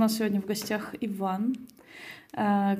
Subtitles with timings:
[0.00, 1.54] нас сегодня в гостях Иван,
[2.32, 2.76] э,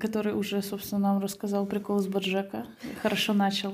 [0.00, 2.66] который уже, собственно, нам рассказал прикол с Баджека.
[3.02, 3.72] Хорошо начал.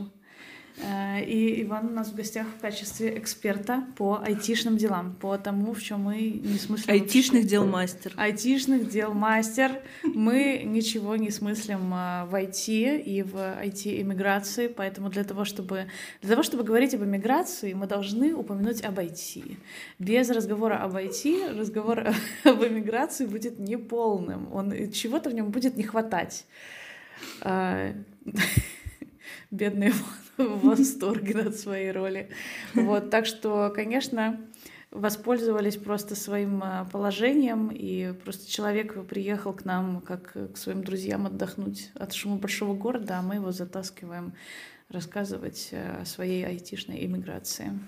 [0.78, 5.74] Э, и Иван у нас в гостях в качестве эксперта по айтишным делам, по тому,
[5.74, 6.92] в чем мы не смыслим.
[6.92, 8.12] Айтишных дел мастер.
[8.16, 9.72] Айтишных дел мастер.
[10.02, 15.86] Мы ничего не смыслим э, в IT и в IT-иммиграции, поэтому для того, чтобы,
[16.22, 19.56] для того, чтобы говорить об иммиграции, мы должны упомянуть об IT.
[19.98, 22.08] Без разговора об IT разговор
[22.44, 24.52] об иммиграции будет неполным.
[24.52, 26.46] Он, чего-то в нем будет не хватать.
[29.50, 29.92] Бедный
[30.36, 32.30] в восторге от своей роли.
[32.74, 34.40] Вот, так что, конечно,
[34.90, 41.26] воспользовались просто своим а, положением, и просто человек приехал к нам как к своим друзьям
[41.26, 44.34] отдохнуть от шума большого города, а мы его затаскиваем
[44.88, 47.78] рассказывать э, о своей айтишной иммиграции.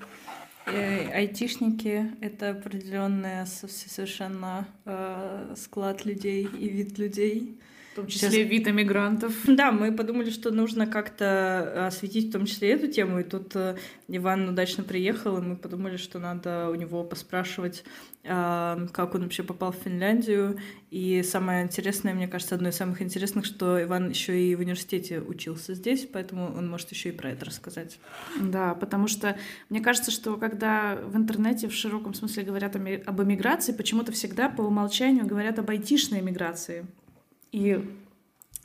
[0.67, 7.59] Э, айтишники— это определенный совершенно э, склад людей и вид людей,
[7.93, 8.51] в том числе Сейчас...
[8.51, 9.35] вид эмигрантов.
[9.47, 13.21] Да, мы подумали, что нужно как-то осветить в том числе эту тему.
[13.21, 13.77] И тут э,
[14.09, 17.85] Иван удачно приехал, и мы подумали, что надо у него поспрашивать,
[18.25, 20.59] а, как он вообще попал в Финляндию.
[20.91, 25.21] И самое интересное, мне кажется, одно из самых интересных, что Иван еще и в университете
[25.21, 27.99] учился здесь, поэтому он может еще и про это рассказать.
[28.41, 29.37] Да, потому что
[29.69, 34.63] мне кажется, что когда в интернете в широком смысле говорят об эмиграции, почему-то всегда по
[34.63, 36.87] умолчанию говорят об айтишной эмиграции.
[37.53, 37.85] И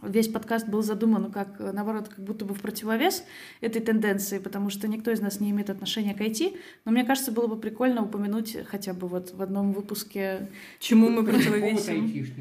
[0.02, 3.24] весь подкаст был задуман как, наоборот, как будто бы в противовес
[3.62, 7.32] этой тенденции, потому что никто из нас не имеет отношения к IT, но мне кажется,
[7.32, 10.50] было бы прикольно упомянуть хотя бы вот в одном выпуске...
[10.80, 12.36] Чему мы противовесим.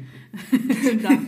[1.01, 1.19] Да.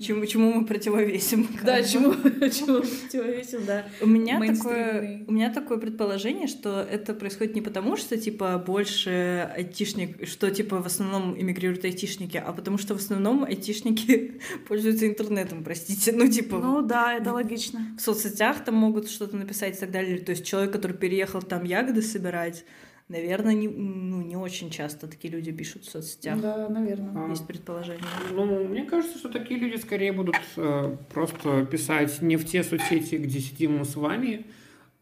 [0.00, 1.46] Чему, чему мы противовесим.
[1.62, 2.14] Да, чему,
[2.50, 3.84] чему противовесим, да.
[4.00, 9.50] У меня, такое, у меня такое предположение, что это происходит не потому, что, типа, больше
[9.54, 15.62] айтишник, что, типа, в основном эмигрируют айтишники, а потому что в основном айтишники пользуются интернетом,
[15.62, 16.12] простите.
[16.12, 16.56] Ну, типа...
[16.56, 17.94] Ну, да, это логично.
[17.98, 20.18] В соцсетях там могут что-то написать и так далее.
[20.18, 22.64] То есть человек, который переехал там ягоды собирать,
[23.10, 26.40] Наверное, не, ну, не очень часто такие люди пишут в соцсетях.
[26.40, 27.28] Да, наверное.
[27.28, 28.04] Есть предположение.
[28.32, 33.16] Ну, мне кажется, что такие люди скорее будут э, просто писать не в те соцсети,
[33.16, 34.46] где сидим мы с вами,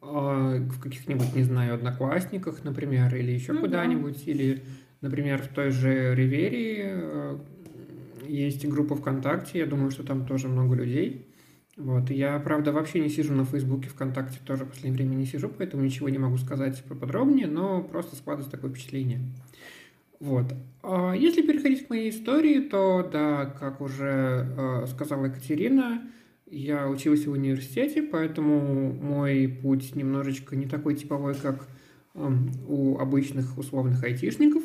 [0.01, 4.33] э, в каких-нибудь, не знаю, одноклассниках, например, или еще ну, куда-нибудь, да.
[4.33, 4.63] или,
[5.03, 7.39] например, в той же Риверии э,
[8.27, 11.28] есть группа ВКонтакте, я думаю, что там тоже много людей.
[11.79, 12.11] Вот.
[12.11, 15.85] Я, правда, вообще не сижу на Фейсбуке, ВКонтакте тоже в последнее время не сижу, поэтому
[15.85, 19.21] ничего не могу сказать поподробнее, но просто складывается такое впечатление.
[20.19, 20.53] Вот.
[20.83, 26.03] А если переходить к моей истории, то, да, как уже э, сказала Екатерина,
[26.51, 31.69] я учился в университете, поэтому мой путь немножечко не такой типовой, как
[32.15, 32.29] э,
[32.67, 34.65] у обычных условных айтишников.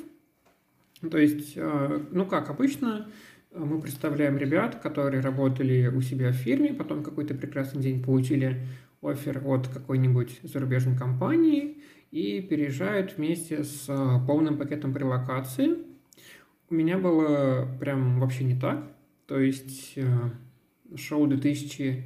[1.12, 3.08] То есть, э, ну как обычно,
[3.56, 8.66] мы представляем ребят, которые работали у себя в фирме, потом какой-то прекрасный день получили
[9.02, 11.78] офер от какой-нибудь зарубежной компании
[12.12, 15.78] и переезжают вместе с а, полным пакетом релокации.
[16.70, 18.84] У меня было прям вообще не так.
[19.28, 20.32] То есть а,
[20.96, 22.04] шоу 2000,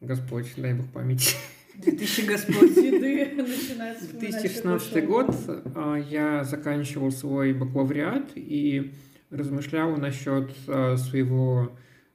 [0.00, 1.36] Господь, дай бог памяти.
[1.76, 2.74] 2000 Господь.
[2.74, 5.34] 2016 год
[5.74, 8.92] а, я заканчивал свой бакалавриат и
[9.34, 11.72] размышлял насчет э, своего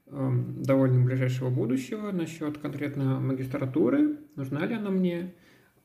[0.07, 5.33] э, довольно ближайшего будущего, насчет конкретно магистратуры, нужна ли она мне,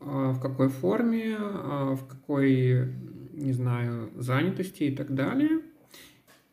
[0.01, 2.93] э, в какой форме, в какой,
[3.33, 5.61] не знаю, занятости и так далее.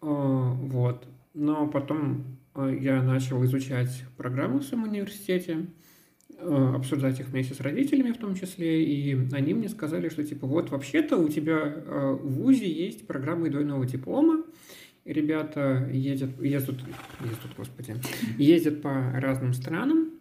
[0.02, 1.08] Вот.
[1.36, 2.26] Но потом
[2.56, 5.68] я начал изучать программы в своем университете,
[6.40, 10.72] обсуждать их вместе с родителями в том числе, и они мне сказали, что типа вот
[10.72, 14.44] вообще-то у тебя в ВУЗе есть программа двойного диплома,
[15.06, 16.78] ребята ездят, ездят,
[17.22, 17.96] ездят, господи,
[18.38, 20.12] ездят по разным странам.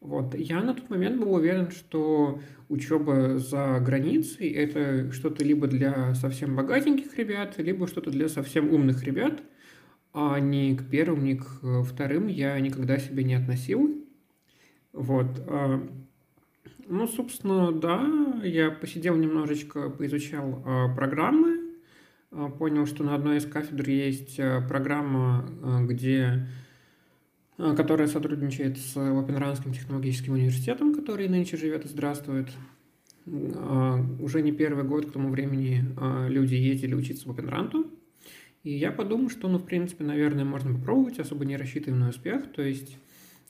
[0.00, 0.34] Вот.
[0.34, 6.54] Я на тот момент был уверен, что учеба за границей– это что-то либо для совсем
[6.54, 9.42] богатеньких ребят, либо что-то для совсем умных ребят,
[10.12, 14.04] а ни к первым, ни к вторым я никогда себя не относил.
[14.92, 15.26] Вот.
[15.48, 15.86] А,
[16.88, 21.55] ну, собственно, да, я посидел немножечко, поизучал а, программы,
[22.58, 26.46] понял, что на одной из кафедр есть э, программа, э, где
[27.58, 32.48] э, которая сотрудничает с Лапенранским технологическим университетом, который нынче живет и здравствует.
[33.26, 35.84] Уже не первый год к тому времени
[36.28, 37.90] люди ездили учиться в Опенранту.
[38.62, 42.52] И я подумал, что, ну, в принципе, наверное, можно попробовать, особо не рассчитывая на успех.
[42.52, 42.98] То есть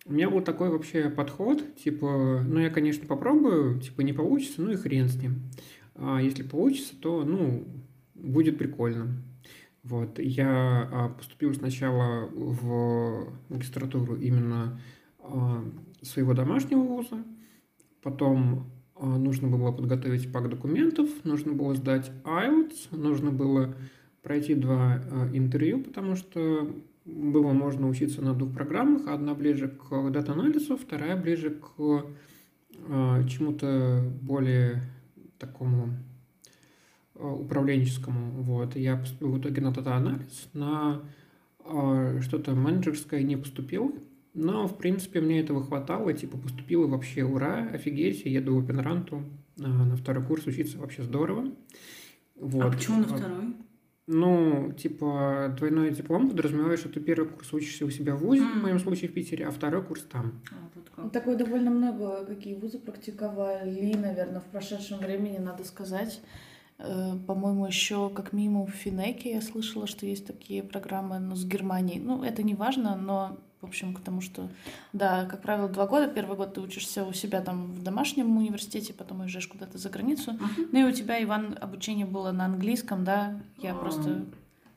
[0.07, 4.71] у меня был такой вообще подход, типа, ну, я, конечно, попробую, типа, не получится, ну
[4.71, 5.43] и хрен с ним.
[5.97, 7.67] А если получится, то, ну,
[8.19, 9.23] будет прикольно.
[9.87, 14.81] Вот, я а, поступил сначала в магистратуру именно
[15.21, 15.65] а,
[16.03, 17.25] своего домашнего вуза,
[18.03, 23.77] потом а, нужно было подготовить пак документов, нужно было сдать IELTS, нужно было
[24.23, 25.01] пройти два
[25.33, 26.69] интервью, потому что
[27.05, 29.07] было можно учиться на двух программах.
[29.07, 32.07] Одна ближе к дата-анализу, вторая ближе к
[33.29, 34.83] чему-то более
[35.39, 35.91] такому
[37.19, 38.43] управленческому.
[38.43, 38.77] Вот.
[38.77, 41.03] Я поступил в итоге на дата-анализ, на
[42.21, 43.95] что-то менеджерское не поступил,
[44.35, 49.25] но, в принципе, мне этого хватало, типа, поступил и вообще, ура, офигеть, еду в Опенранту
[49.57, 51.53] на второй курс учиться, вообще здорово.
[52.37, 52.65] Вот.
[52.65, 53.57] А почему на второй?
[54.07, 58.61] Ну, типа, двойной диплом подразумевает, что ты первый курс учишься у себя в ВУЗе, mm.
[58.61, 60.41] в моем случае в Питере, а второй курс там.
[60.53, 61.11] А, вот как.
[61.11, 66.21] Такое довольно много, какие вузы практиковали, наверное, в прошедшем времени, надо сказать.
[66.79, 71.37] Э, по-моему, еще как минимум в Финеке я слышала, что есть такие программы, но ну,
[71.37, 72.01] с Германией.
[72.01, 74.49] Ну, это не важно, но в общем, к тому, что,
[74.93, 76.09] да, как правило, два года.
[76.09, 80.33] Первый год ты учишься у себя там в домашнем университете, потом уезжаешь куда-то за границу.
[80.33, 80.69] Uh-huh.
[80.71, 83.41] Ну и у тебя, Иван, обучение было на английском, да?
[83.59, 83.81] Я uh-huh.
[83.81, 84.25] просто...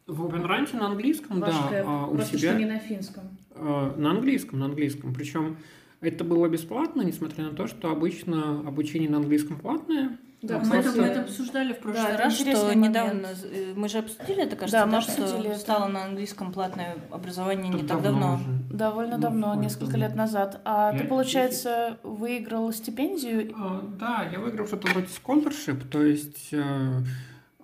[0.08, 1.84] В Обенранте на английском, Вашка, да.
[1.86, 2.50] А у просто себя...
[2.50, 3.24] что не на финском.
[3.54, 5.14] А, на английском, на английском.
[5.14, 5.58] Причем
[6.02, 10.18] это было бесплатно, несмотря на то, что обычно обучение на английском платное.
[10.42, 12.76] Да, мы, это, мы это обсуждали в прошлый да, раз, что момент.
[12.76, 16.96] недавно э, мы же обсудили это, кажется, да, мы обсудили что стало на английском платное
[17.12, 18.36] образование Тут не так давно.
[18.36, 18.44] Уже.
[18.74, 20.62] Довольно ну, давно, несколько лет назад.
[20.64, 22.20] А я ты, получается, 10...
[22.20, 23.54] выиграл стипендию?
[23.58, 27.02] А, да, я выиграл что-то вроде scholarship, то есть э,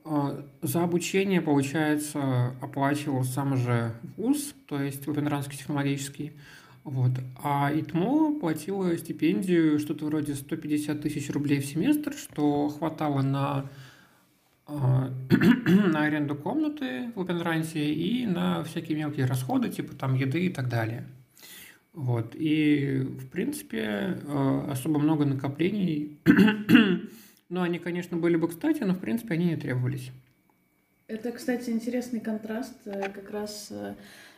[0.04, 6.34] э, за обучение, получается, оплачивал сам же вуз, то есть Лапенранский технологический.
[6.86, 7.14] Вот.
[7.44, 13.72] А ИТМО платила стипендию что-то вроде 150 тысяч рублей в семестр, что хватало на,
[14.68, 14.72] э,
[15.90, 20.70] на аренду комнаты в Опенрансе и на всякие мелкие расходы, типа там еды и так
[20.70, 21.08] далее.
[21.94, 22.36] Вот.
[22.36, 26.20] И, в принципе, э, особо много накоплений.
[27.50, 30.12] ну, они, конечно, были бы кстати, но, в принципе, они не требовались.
[31.08, 33.74] Это, кстати, интересный контраст э, как раз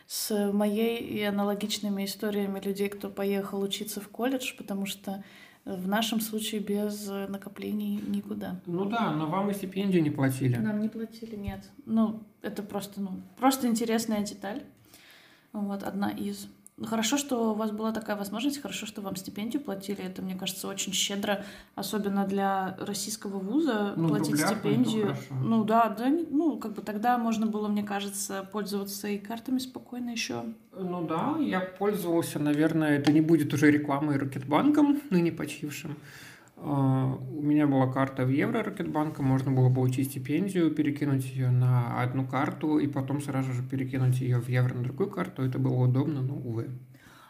[0.08, 5.24] с моей и аналогичными историями людей, кто поехал учиться в колледж, потому что
[5.66, 8.62] в нашем случае без накоплений никуда.
[8.66, 10.56] Ну да, но вам и стипендию не платили.
[10.56, 11.70] Нам не платили, нет.
[11.86, 14.64] Ну, это просто, ну, просто интересная деталь.
[15.52, 16.48] Вот, одна из.
[16.86, 20.04] Хорошо, что у вас была такая возможность, хорошо, что вам стипендию платили.
[20.04, 21.44] Это, мне кажется, очень щедро,
[21.74, 25.16] особенно для российского вуза, ну, платить рублях, стипендию.
[25.44, 30.12] Ну да, да, ну как бы тогда можно было, мне кажется, пользоваться и картами спокойно
[30.12, 30.44] еще.
[30.72, 35.98] Ну да, я пользовался, наверное, это не будет уже рекламой Рокетбанком, ныне почившим.
[36.58, 42.02] А, у меня была карта в евро Рокетбанка, можно было получить стипендию, перекинуть ее на
[42.02, 45.44] одну карту и потом сразу же перекинуть ее в евро на другую карту.
[45.44, 46.70] Это было удобно, но увы.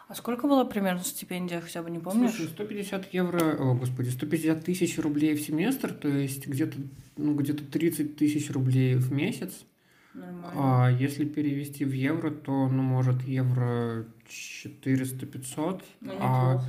[0.07, 2.31] А сколько было примерно стипендия, хотя бы не помнишь?
[2.31, 6.77] Слушай, 150 евро, о, господи, 150 тысяч рублей в семестр, то есть где-то
[7.17, 9.65] ну, где-то 30 тысяч рублей в месяц.
[10.13, 10.51] Нормально.
[10.55, 15.83] А если перевести в евро, то, ну, может, евро 400-500.
[16.01, 16.63] Ну, а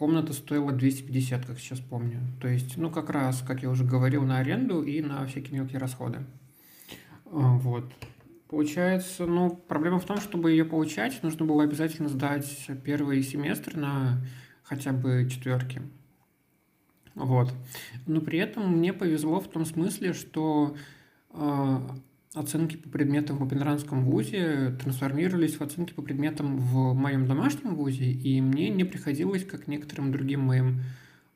[0.00, 2.20] комната стоила 250, как сейчас помню.
[2.40, 5.78] То есть, ну, как раз, как я уже говорил, на аренду и на всякие мелкие
[5.78, 6.20] расходы.
[7.26, 7.84] А, вот.
[8.48, 14.24] Получается, ну, проблема в том, чтобы ее получать, нужно было обязательно сдать первый семестр на
[14.62, 15.82] хотя бы четверки.
[17.14, 17.52] Вот.
[18.06, 20.76] Но при этом мне повезло в том смысле, что
[21.34, 21.78] э,
[22.34, 28.10] оценки по предметам в Опенранском вузе трансформировались в оценки по предметам в моем домашнем вузе,
[28.10, 30.82] и мне не приходилось, как некоторым другим моим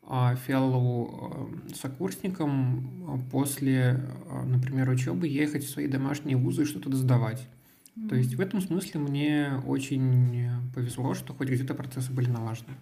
[0.06, 4.04] а, фиалову а, сокурсникам а, после,
[4.44, 7.48] например, учебы ехать в свои домашние вузы и что-то сдавать.
[7.96, 8.08] Mm-hmm.
[8.08, 12.74] То есть в этом смысле мне очень повезло, что хоть где-то процессы были налажены.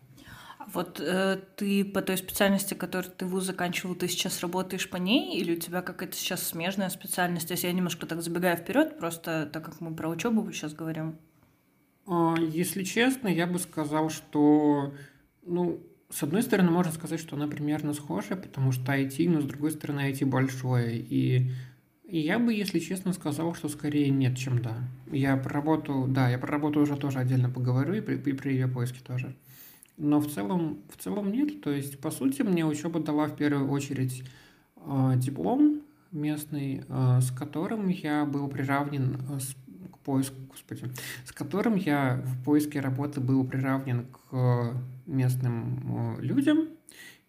[0.72, 5.38] Вот э, ты по той специальности, которую ты вуз заканчивал, ты сейчас работаешь по ней,
[5.38, 7.50] или у тебя какая-то сейчас смежная специальность?
[7.50, 11.16] Если я немножко так забегаю вперед, просто так как мы про учебу сейчас говорим.
[12.06, 14.94] А, если честно, я бы сказал, что,
[15.44, 19.44] ну, с одной стороны, можно сказать, что она примерно схожая, потому что IT, но с
[19.44, 20.98] другой стороны, IT большое.
[20.98, 21.50] И,
[22.04, 24.76] и я бы, если честно, сказал, что скорее нет, чем да.
[25.10, 28.52] Я про работу, да, я про работу уже тоже отдельно поговорю, и при, и при
[28.52, 29.34] ее поиске тоже.
[30.02, 31.62] Но в целом, в целом нет.
[31.62, 34.24] То есть, по сути, мне учеба дала в первую очередь
[34.76, 39.54] э, диплом местный, э, с которым я был приравнен э, с,
[39.92, 40.86] к поиску, господи,
[41.24, 44.74] с которым я в поиске работы был приравнен к
[45.06, 46.68] местным э, людям,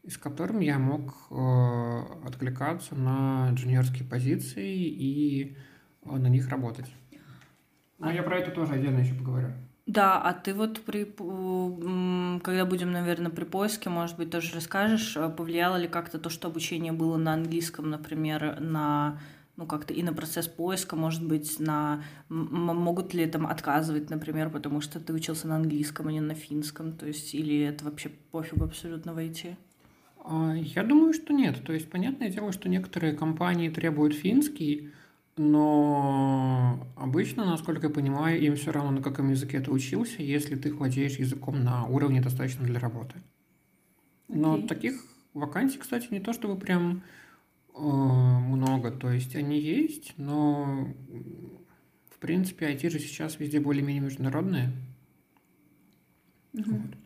[0.07, 5.55] с которым я мог э, откликаться на джуниорские позиции и
[6.05, 6.91] э, на них работать.
[7.99, 9.49] Но я про это тоже отдельно еще поговорю.
[9.85, 15.29] Да, а ты вот при, когда будем, наверное, при поиске, может быть, тоже расскажешь, э,
[15.29, 19.19] повлияло ли как-то то, что обучение было на английском, например, на
[19.55, 24.81] ну, как-то и на процесс поиска, может быть, на могут ли там отказывать, например, потому
[24.81, 28.63] что ты учился на английском, а не на финском, то есть, или это вообще пофигу
[28.63, 29.57] абсолютно войти?
[30.23, 31.63] А, я думаю, что нет.
[31.65, 34.91] То есть, понятное дело, что некоторые компании требуют финский,
[35.35, 40.71] но обычно, насколько я понимаю, им все равно, на каком языке ты учился, если ты
[40.71, 43.15] владеешь языком на уровне достаточно для работы.
[44.27, 44.67] Но okay.
[44.67, 47.03] таких вакансий, кстати, не то чтобы прям
[47.75, 48.91] э, много.
[48.91, 50.87] То есть они есть, но
[52.11, 54.71] в принципе IT же сейчас везде более-менее международные.
[56.53, 56.63] Mm-hmm.
[56.67, 56.97] Вот.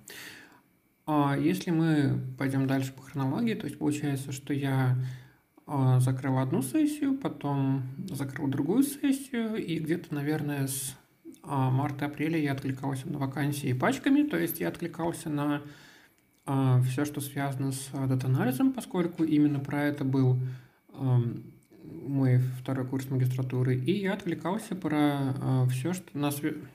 [1.06, 4.98] А если мы пойдем дальше по хронологии, то есть получается, что я
[6.00, 10.96] закрыл одну сессию, потом закрыл другую сессию, и где-то, наверное, с
[11.44, 15.62] а, марта-апреля я откликался на вакансии пачками, то есть я откликался на
[16.46, 20.40] а, все, что связано с дата-анализом, поскольку именно про это был
[21.84, 26.32] мой второй курс магистратуры, и я отвлекался про все, что на,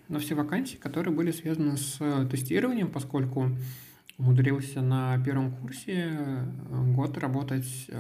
[0.09, 1.99] на все вакансии, которые были связаны с
[2.31, 3.51] тестированием, поскольку
[4.17, 6.47] умудрился на первом курсе
[6.95, 7.91] год работать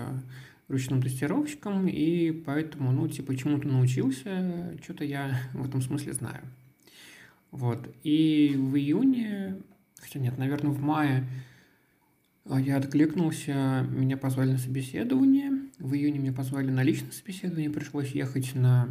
[0.68, 6.42] ручным тестировщиком, и поэтому, ну, типа, чему-то научился, что-то я в этом смысле знаю.
[7.50, 7.94] Вот.
[8.02, 9.58] И в июне,
[9.98, 11.28] хотя нет, наверное, в мае
[12.48, 15.52] а, я откликнулся, меня позвали на собеседование.
[15.78, 18.88] В июне меня позвали на личное собеседование, пришлось ехать на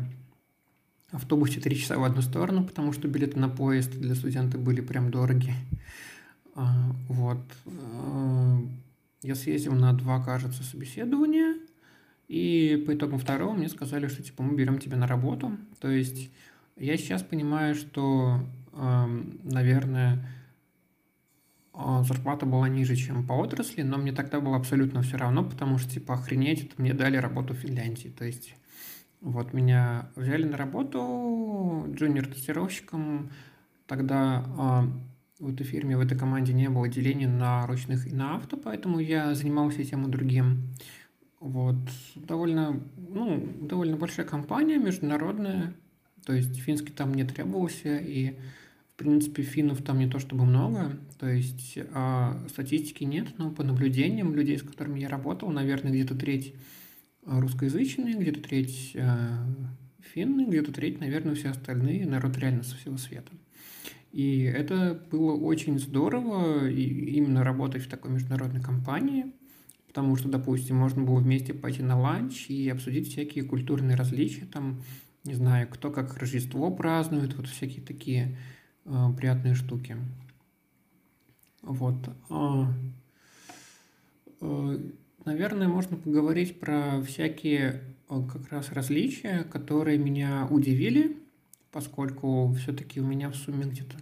[1.11, 5.11] автобусе три часа в одну сторону, потому что билеты на поезд для студента были прям
[5.11, 5.53] дороги.
[6.55, 7.43] А, вот.
[9.23, 11.55] А, я съездил на два, кажется, собеседования–
[12.31, 15.57] и по итогам второго мне сказали, что типа мы берем тебя на работу.
[15.81, 16.31] То есть
[16.77, 18.39] я сейчас понимаю, что,
[18.71, 19.05] э,
[19.43, 20.25] наверное,
[21.73, 25.77] а, зарплата была ниже, чем по отрасли, но мне тогда было абсолютно все равно, потому
[25.77, 28.07] что, типа, охренеть, это мне дали работу в Финляндии.
[28.07, 28.55] То есть,
[29.19, 33.29] вот меня взяли на работу джуниор-тестировщиком.
[33.87, 35.10] Тогда э,
[35.41, 38.99] в этой фирме, в этой команде не было деления на ручных и на авто, поэтому
[38.99, 40.69] я занимался тем и другим.
[41.39, 41.77] Вот,
[42.15, 45.73] довольно, ну, довольно большая компания, международная,
[46.25, 48.35] то есть финский там не требовался, и,
[48.93, 53.63] в принципе, финнов там не то чтобы много, то есть а, статистики нет, но по
[53.63, 56.53] наблюдениям людей, с которыми я работал, наверное, где-то треть
[57.25, 59.43] русскоязычные, где-то треть а,
[59.97, 63.31] финны, где-то треть, наверное, все остальные, народ реально со всего света.
[64.11, 66.83] И это было очень здорово, и
[67.15, 69.25] именно работать в такой международной компании–
[69.91, 74.81] потому что, допустим, можно было вместе пойти на ланч и обсудить всякие культурные различия, там,
[75.25, 78.37] не знаю, кто как Рождество празднует, вот всякие такие
[78.85, 79.97] э, приятные штуки.
[81.61, 81.97] Вот.
[82.29, 82.67] Э,
[84.39, 84.79] э,
[85.25, 91.17] наверное, можно поговорить про всякие э, как раз различия, которые меня удивили,
[91.71, 93.97] поскольку все-таки у меня в сумме где-то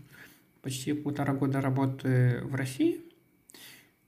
[0.61, 3.01] почти полтора года работы в России,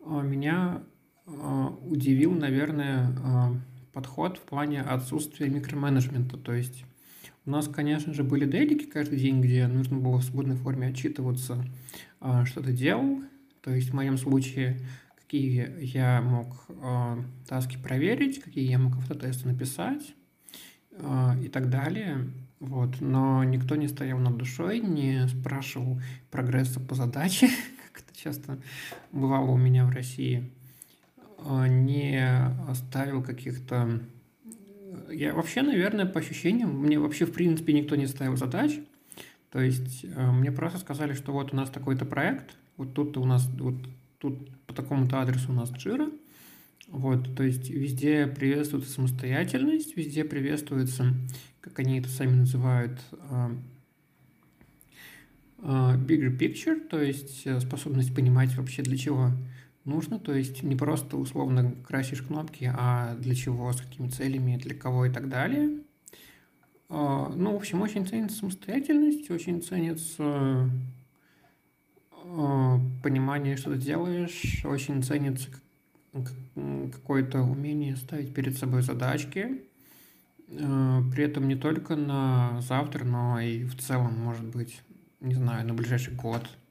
[0.03, 0.83] а меня
[1.25, 3.55] а, удивил, наверное, а,
[3.93, 6.37] подход в плане отсутствия микроменеджмента.
[6.37, 6.83] То есть
[7.45, 11.65] у нас, конечно же, были делики каждый день, где нужно было в свободной форме отчитываться,
[12.45, 13.21] что ты делал.
[13.61, 14.79] То есть в моем случае,
[15.15, 16.67] какие я мог
[17.47, 20.13] таски проверить, какие я мог автотесты написать
[20.93, 22.29] и так далее.
[22.61, 23.01] Вот.
[23.01, 25.99] Но никто не стоял над душой, не спрашивал
[26.29, 27.49] прогресса по задаче,
[27.91, 28.59] как это часто
[29.11, 30.51] бывало у меня в России.
[31.39, 32.23] А, не
[32.69, 33.99] оставил каких-то...
[35.09, 38.79] Я вообще, наверное, по ощущениям, мне вообще, в принципе, никто не ставил задач.
[39.49, 43.25] То есть а, мне просто сказали, что вот у нас такой-то проект, вот тут у
[43.25, 43.75] нас, вот
[44.19, 46.11] тут по такому-то адресу у нас джира.
[46.91, 51.13] Вот, то есть везде приветствуется самостоятельность, везде приветствуется,
[51.61, 52.99] как они это сами называют,
[55.63, 59.29] а, bigger picture, то есть э, способность понимать вообще для чего
[59.85, 64.75] нужно, то есть не просто условно красишь кнопки, а для чего, с какими целями, для
[64.75, 65.79] кого и так далее.
[66.89, 70.69] А, ну, в общем, очень ценится самостоятельность, очень ценится
[72.11, 75.47] а, понимание, что ты делаешь, очень ценится
[76.91, 79.61] какое-то умение ставить перед собой задачки,
[80.49, 84.81] а, при этом не только на завтра, но и в целом, может быть,
[85.19, 86.49] не знаю, на ближайший год–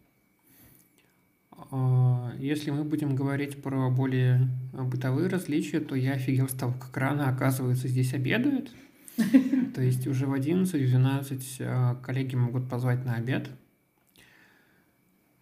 [1.70, 6.96] а, если мы будем говорить про более бытовые различия, то я офигел с того, как
[6.96, 8.70] рано, оказывается, здесь обедают.
[9.74, 13.50] То есть уже в 11-12 э, коллеги могут позвать на обед.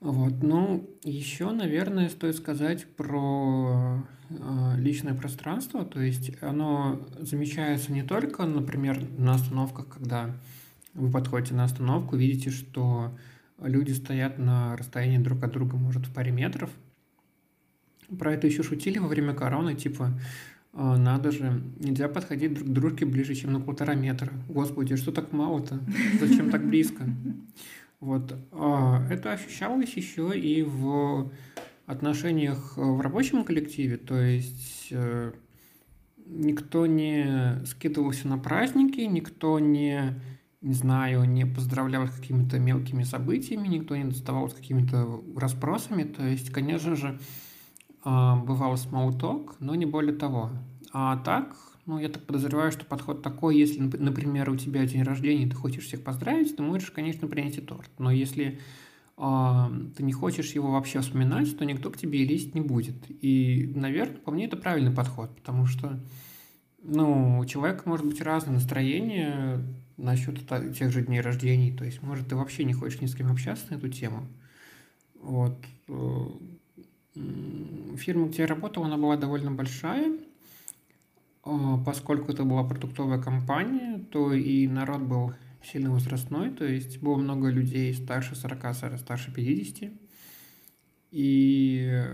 [0.01, 5.85] Вот, ну, еще, наверное, стоит сказать про э, личное пространство.
[5.85, 10.37] То есть оно замечается не только, например, на остановках, когда
[10.95, 13.17] вы подходите на остановку, видите, что
[13.61, 16.71] люди стоят на расстоянии друг от друга, может, в паре метров.
[18.19, 20.19] Про это еще шутили во время короны, типа,
[20.73, 24.33] «А, надо же, нельзя подходить друг к дружке ближе, чем на полтора метра.
[24.49, 25.81] Господи, что так мало-то?
[26.21, 27.05] Зачем так близко?
[28.01, 28.35] Вот.
[28.53, 31.31] А, это ощущалось еще и в
[31.87, 35.33] отношениях в рабочем коллективе, то есть э,
[36.27, 40.21] никто не скидывался на праздники, никто не,
[40.61, 46.27] не знаю, не поздравлял с какими-то мелкими событиями, никто не доставал с какими-то расспросами, то
[46.27, 47.19] есть, конечно же,
[48.05, 50.51] а, бывал small но не более того.
[50.93, 51.57] А так,
[51.89, 55.87] ну, я так подозреваю, что подход такой, если, например, у тебя день рождения, ты хочешь
[55.87, 57.91] всех поздравить, ты можешь, конечно, принести торт.
[57.97, 58.61] Но если
[59.17, 59.65] э,
[59.97, 62.97] ты не хочешь его вообще вспоминать, то никто к тебе и лезть не будет.
[63.09, 65.99] И, наверное, по мне это правильный подход, потому что,
[66.83, 69.65] ну, у человека может быть разное настроение
[69.97, 71.75] насчет тех же дней рождений.
[71.75, 74.29] То есть, может, ты вообще не хочешь ни с кем общаться на эту тему.
[75.15, 75.57] Вот.
[75.89, 76.27] Э,
[77.97, 80.28] фирма, где я работал, она была довольно большая,
[81.85, 87.49] поскольку это была продуктовая компания, то и народ был сильно возрастной, то есть было много
[87.49, 89.91] людей старше 40, старше 50.
[91.11, 92.05] И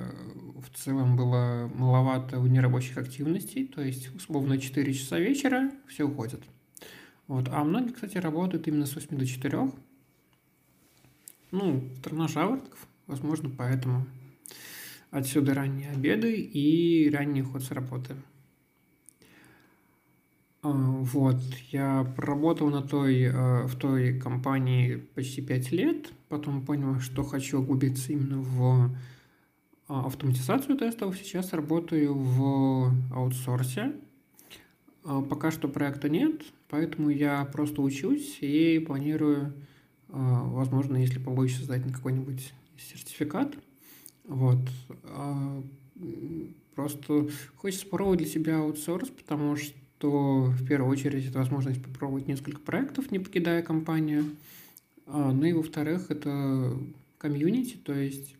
[0.56, 6.42] в целом было маловато нерабочих активностей, то есть условно 4 часа вечера все уходят.
[7.26, 7.48] Вот.
[7.50, 9.72] А многие, кстати, работают именно с 8 до 4.
[11.50, 14.06] Ну, страна жаворонков, возможно, поэтому
[15.10, 18.14] отсюда ранние обеды и ранний уход с работы.
[20.64, 21.36] А, вот,
[21.72, 27.58] я проработал на той, а, в той компании почти пять лет, потом понял, что хочу
[27.60, 28.96] углубиться именно в
[29.88, 31.18] а, автоматизацию тестов.
[31.18, 33.92] Сейчас работаю в аутсорсе.
[35.02, 39.52] Пока что проекта нет, поэтому я просто учусь и планирую,
[40.08, 43.54] возможно, если получится, сдать на какой-нибудь сертификат.
[44.26, 44.60] Вот.
[46.74, 49.74] Просто хочется попробовать для себя аутсорс, потому что
[50.04, 54.36] то в первую очередь это возможность попробовать несколько проектов, не покидая компанию.
[55.06, 56.76] А, ну и во-вторых, это
[57.16, 58.36] комьюнити, то есть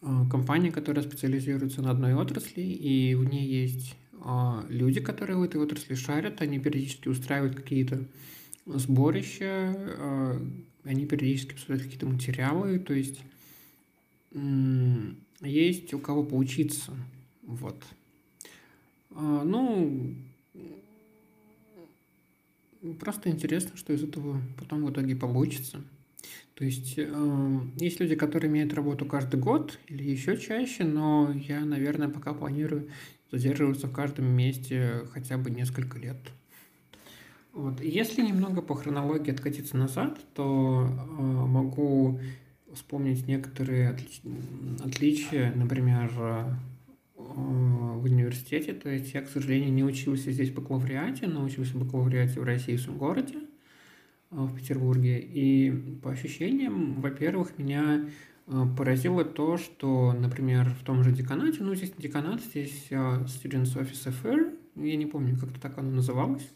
[0.00, 5.42] а, компания, которая специализируется на одной отрасли, и в ней есть а, люди, которые в
[5.42, 8.06] этой отрасли шарят, они периодически устраивают какие-то
[8.64, 10.40] сборища,
[10.84, 13.20] они периодически обсуждают какие-то материалы, то есть
[15.42, 16.92] есть у кого поучиться.
[17.42, 17.76] Вот.
[19.10, 20.16] Ну,
[22.98, 25.80] Просто интересно, что из этого потом в итоге получится.
[26.54, 31.64] То есть э, есть люди, которые имеют работу каждый год или еще чаще, но я,
[31.64, 32.88] наверное, пока планирую
[33.30, 36.18] задерживаться в каждом месте хотя бы несколько лет.
[37.52, 37.80] Вот.
[37.80, 42.20] Если немного по хронологии откатиться назад, то э, могу
[42.74, 44.08] вспомнить некоторые отли...
[44.84, 46.10] отличия, например,
[47.34, 48.72] в университете.
[48.72, 52.44] То есть я, к сожалению, не учился здесь в бакалавриате, но учился в бакалавриате в
[52.44, 53.34] российском городе,
[54.30, 55.20] э, в Петербурге.
[55.20, 55.70] И
[56.02, 58.08] по ощущениям, во-первых, меня
[58.46, 63.76] э, поразило то, что, например, в том же деканате, ну, здесь деканат, здесь э, Students
[63.76, 66.48] Office Affair, я не помню, как-то так оно называлось.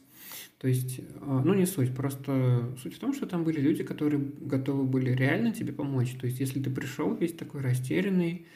[0.58, 4.84] То есть, ну, не суть, просто суть в том, что там были люди, которые готовы
[4.84, 6.16] были реально тебе помочь.
[6.18, 8.46] То есть, если ты пришел весь такой растерянный,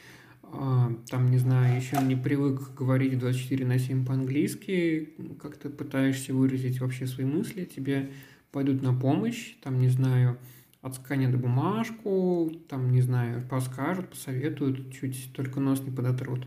[0.50, 5.10] там, не знаю, еще не привык говорить 24 на 7 по-английски,
[5.40, 8.10] как ты пытаешься выразить вообще свои мысли, тебе
[8.50, 10.38] пойдут на помощь, там, не знаю,
[10.82, 16.46] отсканят бумажку, там, не знаю, подскажут, посоветуют, чуть только нос не подотрут.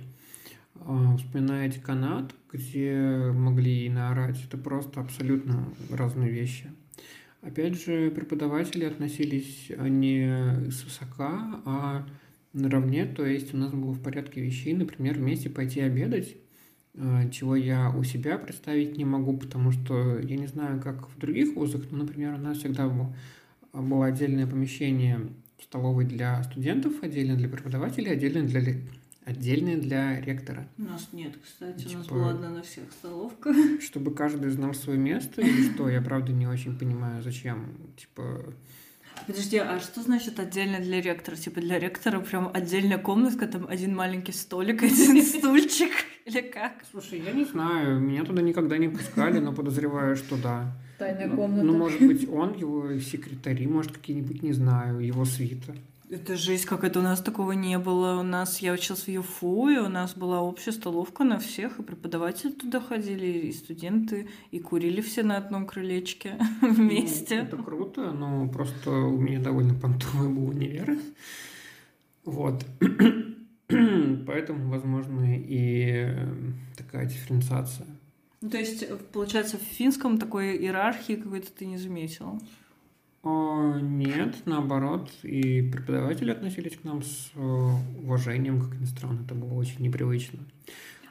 [0.76, 6.72] А, вспоминаете канат, где могли и наорать, это просто абсолютно разные вещи.
[7.42, 12.06] Опять же, преподаватели относились не с высока, а
[12.54, 16.36] наравне, то есть у нас было в порядке вещей, например, вместе пойти обедать,
[16.94, 21.18] э, чего я у себя представить не могу, потому что я не знаю, как в
[21.18, 23.16] других вузах, но, например, у нас всегда было,
[23.74, 25.20] было отдельное помещение
[25.62, 28.62] столовой для студентов, отдельно для преподавателей, отдельно для
[29.26, 30.68] отдельное для ректора.
[30.78, 33.54] У нас нет, кстати, типа, у нас типа, была одна на всех столовка.
[33.82, 38.54] Чтобы каждый знал свое место, или что, я правда не очень понимаю, зачем, типа,
[39.28, 41.36] Подожди, а что значит отдельно для ректора?
[41.36, 45.92] Типа для ректора прям отдельная комнатка, там один маленький столик, один стульчик
[46.26, 46.74] или как?
[46.92, 50.72] Слушай, я не знаю, меня туда никогда не пускали, но подозреваю, что да.
[50.98, 51.66] Тайная Ну, комната.
[51.66, 55.74] Ну, может быть, он, его секретари, может, какие-нибудь, не знаю, его свита.
[56.14, 58.20] Это жизнь, как это у нас такого не было.
[58.20, 61.82] У нас, я училась в ЮФУ, и у нас была общая столовка на всех, и
[61.82, 67.42] преподаватели туда ходили, и студенты, и курили все на одном крылечке вместе.
[67.42, 71.00] Ну, это круто, но просто у меня довольно понтовый был универ.
[72.26, 72.64] Вот.
[73.68, 76.28] Поэтому, возможно, и э,
[76.78, 77.88] такая дифференциация.
[78.42, 82.40] Ну, то есть, получается, в финском такой иерархии какой-то ты не заметил?
[83.24, 89.34] О, нет, наоборот, и преподаватели относились к нам с э, уважением, как ни странно, это
[89.34, 90.40] было очень непривычно.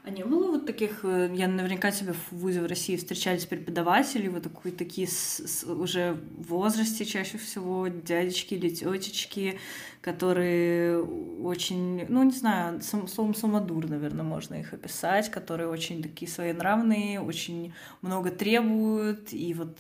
[0.05, 4.29] А не было вот таких, э, я наверняка тебе в ВУЗе в России встречались преподаватели,
[4.29, 9.59] вот такие, такие с, с уже в возрасте чаще всего дядечки или тетечки,
[10.03, 16.29] которые очень, ну не знаю, сам, словом самодур, наверное, можно их описать, которые очень такие
[16.29, 19.79] своенравные, очень много требуют, и вот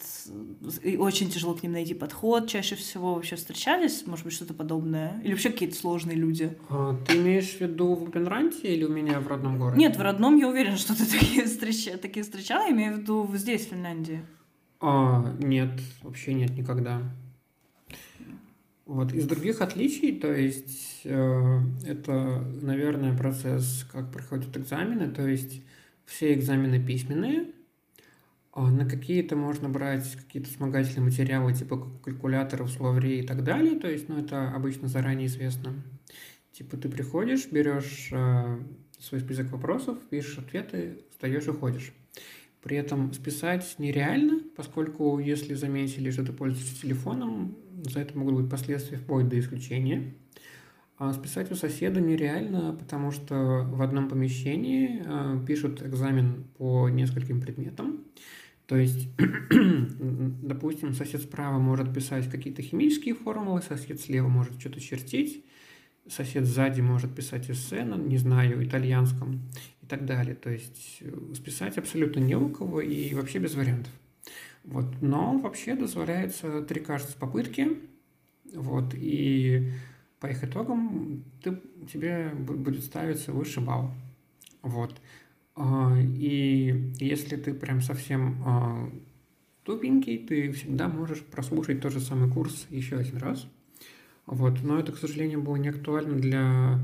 [0.82, 2.48] и очень тяжело к ним найти подход.
[2.48, 5.20] Чаще всего вообще встречались, может быть, что-то подобное?
[5.24, 6.56] Или вообще какие-то сложные люди?
[6.70, 9.78] А, ты имеешь в виду в Опенранте или у меня в родном городе?
[9.78, 11.98] Нет, в родном я уверена, что ты такие, встреча...
[11.98, 14.22] такие встречала, я имею в виду здесь, в Финляндии.
[14.80, 17.02] А, нет, вообще нет никогда.
[18.84, 25.62] Вот из других отличий, то есть э, это, наверное, процесс, как проходят экзамены, то есть
[26.04, 27.46] все экзамены письменные,
[28.52, 33.88] а на какие-то можно брать какие-то вспомогательные материалы, типа калькуляторов, словарей и так далее, то
[33.88, 35.74] есть, ну, это обычно заранее известно.
[36.50, 38.58] Типа ты приходишь, берешь э,
[38.98, 41.94] свой список вопросов, пишешь ответы, встаешь и ходишь.
[42.62, 48.50] При этом списать нереально, поскольку если заметили, что ты пользуешься телефоном, за это могут быть
[48.50, 50.14] последствия вплоть до исключения.
[50.98, 57.40] А списать у соседа нереально, потому что в одном помещении э, пишут экзамен по нескольким
[57.40, 58.04] предметам.
[58.66, 59.08] То есть,
[59.98, 65.44] допустим, сосед справа может писать какие-то химические формулы, сосед слева может что-то чертить,
[66.08, 69.40] сосед сзади может писать эссе на, не знаю, итальянском
[69.82, 70.36] и так далее.
[70.36, 73.92] То есть э, списать абсолютно не у кого и вообще без вариантов.
[74.64, 74.86] Вот.
[75.00, 77.78] Но вообще дозволяется три, кажется, попытки.
[78.54, 78.94] Вот.
[78.94, 79.72] И
[80.20, 81.60] по их итогам ты,
[81.92, 83.90] тебе будет ставиться высший балл.
[84.62, 85.00] Вот.
[85.54, 88.90] А, и если ты прям совсем а,
[89.64, 93.46] тупенький, ты всегда можешь прослушать тот же самый курс еще один раз.
[94.26, 94.62] Вот.
[94.62, 96.80] Но это, к сожалению, было не актуально для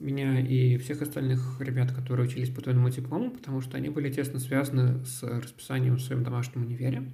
[0.00, 4.40] меня и всех остальных ребят, которые учились по твоему диплому, потому что они были тесно
[4.40, 7.04] связаны с расписанием в своем домашнем универе.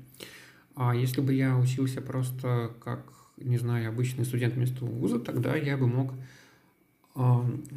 [0.74, 5.76] А если бы я учился просто как, не знаю, обычный студент вместо вуза, тогда я
[5.76, 6.14] бы мог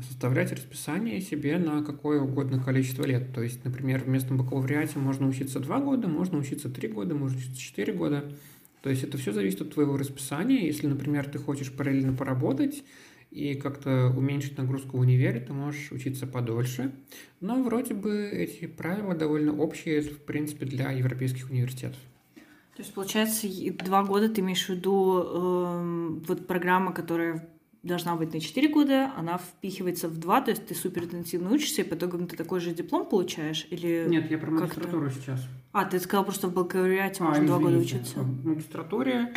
[0.09, 3.33] составлять расписание себе на какое угодно количество лет.
[3.33, 7.37] То есть, например, в местном бакалавриате можно учиться 2 года, можно учиться 3 года, можно
[7.37, 8.31] учиться 4 года.
[8.81, 10.65] То есть это все зависит от твоего расписания.
[10.65, 12.83] Если, например, ты хочешь параллельно поработать
[13.31, 16.91] и как-то уменьшить нагрузку в универе, ты можешь учиться подольше.
[17.41, 21.99] Но вроде бы эти правила довольно общие, в принципе, для европейских университетов.
[22.75, 23.47] То есть, получается,
[23.83, 27.49] два года ты имеешь в виду э, вот программа, которая
[27.83, 31.81] должна быть на 4 года, она впихивается в 2, то есть ты супер интенсивно учишься,
[31.81, 33.67] и по итогам ты такой же диплом получаешь?
[33.69, 35.41] Или Нет, я про магистратуру сейчас.
[35.71, 38.19] А, ты сказал просто в бакалавриате можно а, 2 года учиться.
[38.19, 39.33] В магистратуре,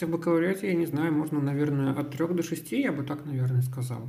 [0.00, 3.26] хотя в бакалавриате, я не знаю, можно, наверное, от 3 до 6, я бы так,
[3.26, 4.08] наверное, сказал.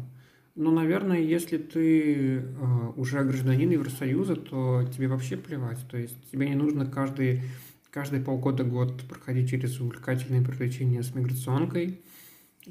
[0.55, 2.43] Но, наверное, если ты э,
[2.95, 5.79] уже гражданин Евросоюза, то тебе вообще плевать.
[5.89, 7.41] То есть тебе не нужно каждый,
[7.89, 12.01] каждые полгода-год проходить через увлекательные приключения с миграционкой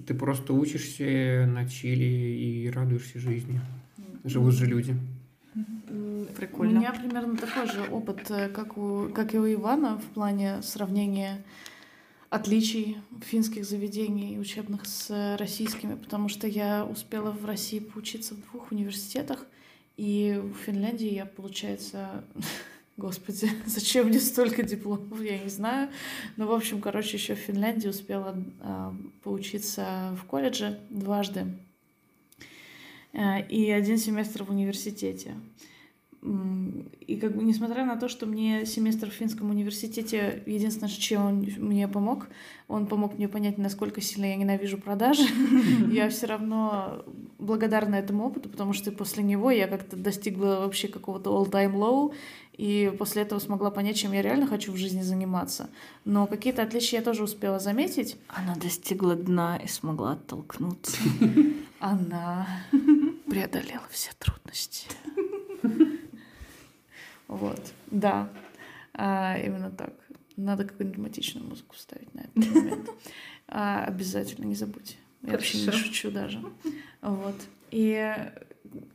[0.06, 3.60] ты просто учишься на чили и радуешься жизни.
[4.22, 4.96] Живут же люди.
[6.36, 6.78] Прикольно.
[6.78, 11.42] У меня примерно такой же опыт, как, у, как и у Ивана, в плане сравнения
[12.30, 18.72] отличий финских заведений учебных с российскими, потому что я успела в России поучиться в двух
[18.72, 19.46] университетах,
[19.96, 22.24] и в Финляндии я, получается,
[23.00, 25.88] Господи, зачем мне столько дипломов, я не знаю.
[26.36, 31.46] Но, в общем, короче, еще в Финляндии успела э, поучиться в колледже дважды
[33.12, 35.34] э, и один семестр в университете.
[36.22, 41.36] И как бы, несмотря на то, что мне семестр в финском университете, единственное, чем он
[41.56, 42.28] мне помог,
[42.68, 45.22] он помог мне понять, насколько сильно я ненавижу продажи.
[45.90, 47.04] Я все равно
[47.38, 52.12] благодарна этому опыту, потому что после него я как-то достигла вообще какого-то all-time low,
[52.52, 55.70] и после этого смогла понять, чем я реально хочу в жизни заниматься.
[56.04, 58.18] Но какие-то отличия я тоже успела заметить.
[58.28, 60.98] Она достигла дна и смогла оттолкнуться.
[61.78, 62.46] Она
[63.26, 64.86] преодолела все трудности.
[67.30, 67.60] Вот,
[67.92, 68.28] да,
[68.92, 69.94] а, именно так.
[70.36, 72.90] Надо какую-нибудь драматичную музыку вставить на этот момент.
[73.46, 74.96] А, обязательно, не забудьте.
[75.22, 76.42] Я вообще не шучу даже.
[77.02, 77.36] Вот.
[77.70, 78.12] И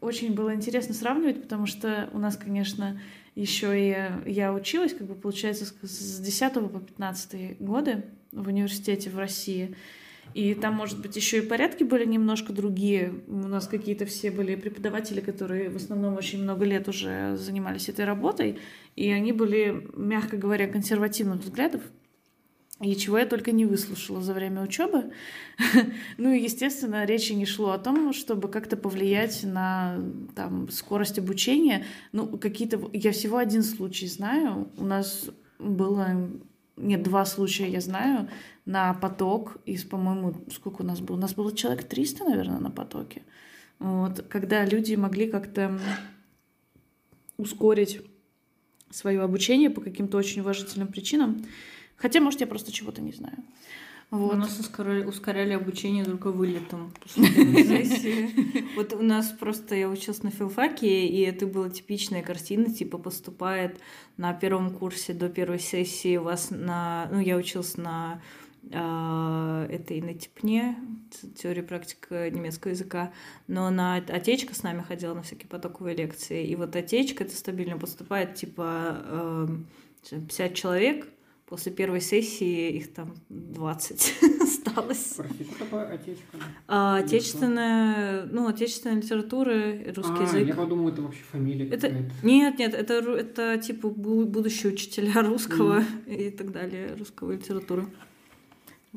[0.01, 2.99] очень было интересно сравнивать, потому что у нас, конечно,
[3.35, 9.17] еще и я училась, как бы получается, с 10 по 15 годы в университете в
[9.17, 9.77] России.
[10.35, 13.23] И там, может быть, еще и порядки были немножко другие.
[13.29, 18.03] У нас какие-то все были преподаватели, которые в основном очень много лет уже занимались этой
[18.03, 18.59] работой,
[18.97, 21.83] и они были, мягко говоря, консервативных взглядов.
[22.81, 25.13] И чего я только не выслушала за время учебы.
[26.17, 30.03] ну и, естественно, речи не шло о том, чтобы как-то повлиять на
[30.35, 31.85] там, скорость обучения.
[32.11, 32.89] Ну, какие-то...
[32.91, 34.69] Я всего один случай знаю.
[34.75, 36.29] У нас было...
[36.77, 38.29] Нет, два случая я знаю
[38.65, 41.15] на поток из, по-моему, сколько у нас было?
[41.15, 43.23] У нас было человек 300, наверное, на потоке.
[43.79, 45.79] Вот, когда люди могли как-то
[47.37, 48.01] ускорить
[48.89, 51.45] свое обучение по каким-то очень уважительным причинам.
[51.97, 53.37] Хотя, может, я просто чего-то не знаю.
[54.15, 54.33] Вот.
[54.33, 56.93] У нас ускоряли, ускоряли обучение только вылетом.
[58.75, 63.79] Вот у нас просто я училась на филфаке, и это была типичная картина, типа поступает
[64.17, 67.09] на первом курсе до первой сессии у вас на...
[67.11, 68.21] Ну, я училась на
[68.71, 70.77] э, этой на ТИПНе,
[71.37, 73.11] теория практика немецкого языка,
[73.47, 77.77] но на отечка с нами ходила на всякие потоковые лекции, и вот отечка это стабильно
[77.77, 79.47] поступает, типа э,
[80.09, 81.07] 50 человек,
[81.45, 85.19] После первой сессии их там 20 осталось.
[85.19, 86.47] Отечественная?
[86.67, 89.53] А, отечественная, ну, отечественная литература,
[89.95, 90.47] русский а, язык.
[90.47, 91.89] я подумал, это вообще фамилия это,
[92.23, 96.15] Нет, нет, это, это типа будущие учителя русского mm.
[96.15, 97.85] и так далее, русского литературы.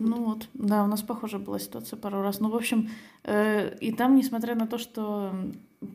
[0.01, 2.41] Ну вот, да, у нас похожая была ситуация пару раз.
[2.41, 2.91] Ну, в общем,
[3.25, 5.33] э, и там, несмотря на то, что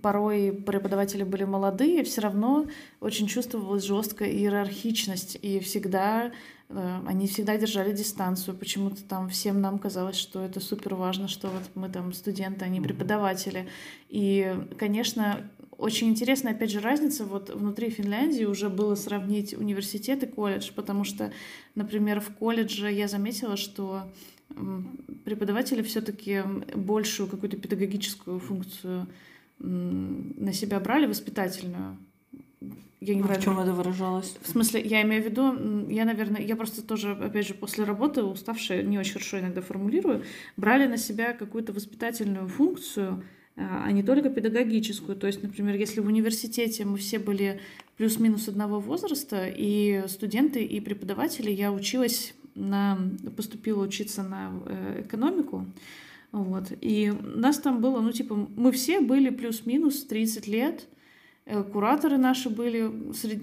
[0.01, 2.65] порой преподаватели были молодые, все равно
[2.99, 6.31] очень чувствовалась жесткая иерархичность, и всегда
[6.69, 8.57] э, они всегда держали дистанцию.
[8.57, 12.67] Почему-то там всем нам казалось, что это супер важно, что вот мы там студенты, а
[12.67, 13.67] не преподаватели.
[14.09, 20.27] И, конечно, очень интересная, опять же, разница вот внутри Финляндии уже было сравнить университет и
[20.27, 21.31] колледж, потому что,
[21.75, 24.11] например, в колледже я заметила, что
[25.25, 26.41] преподаватели все-таки
[26.75, 29.07] большую какую-то педагогическую функцию
[29.59, 31.97] на себя брали, воспитательную.
[32.99, 34.37] Я не а в чем это выражалось?
[34.41, 38.23] В смысле, я имею в виду, я, наверное, я просто тоже, опять же, после работы,
[38.23, 40.23] уставшая, не очень хорошо иногда формулирую,
[40.55, 43.23] брали на себя какую-то воспитательную функцию,
[43.55, 45.15] а не только педагогическую.
[45.15, 47.59] То есть, например, если в университете мы все были
[47.97, 52.97] плюс-минус одного возраста, и студенты, и преподаватели, я училась на,
[53.35, 55.67] поступила учиться на э, экономику,
[56.31, 60.87] вот, и нас там было, ну, типа, мы все были плюс-минус 30 лет,
[61.45, 62.91] э, Кураторы наши были,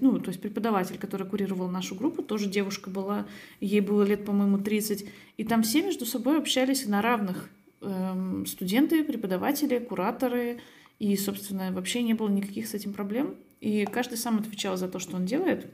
[0.01, 3.27] ну, то есть преподаватель, который курировал нашу группу, тоже девушка была,
[3.61, 5.05] ей было лет, по-моему, 30.
[5.37, 7.49] И там все между собой общались на равных.
[7.81, 10.59] Эм, студенты, преподаватели, кураторы.
[10.99, 13.35] И, собственно, вообще не было никаких с этим проблем.
[13.59, 15.67] И каждый сам отвечал за то, что он делает.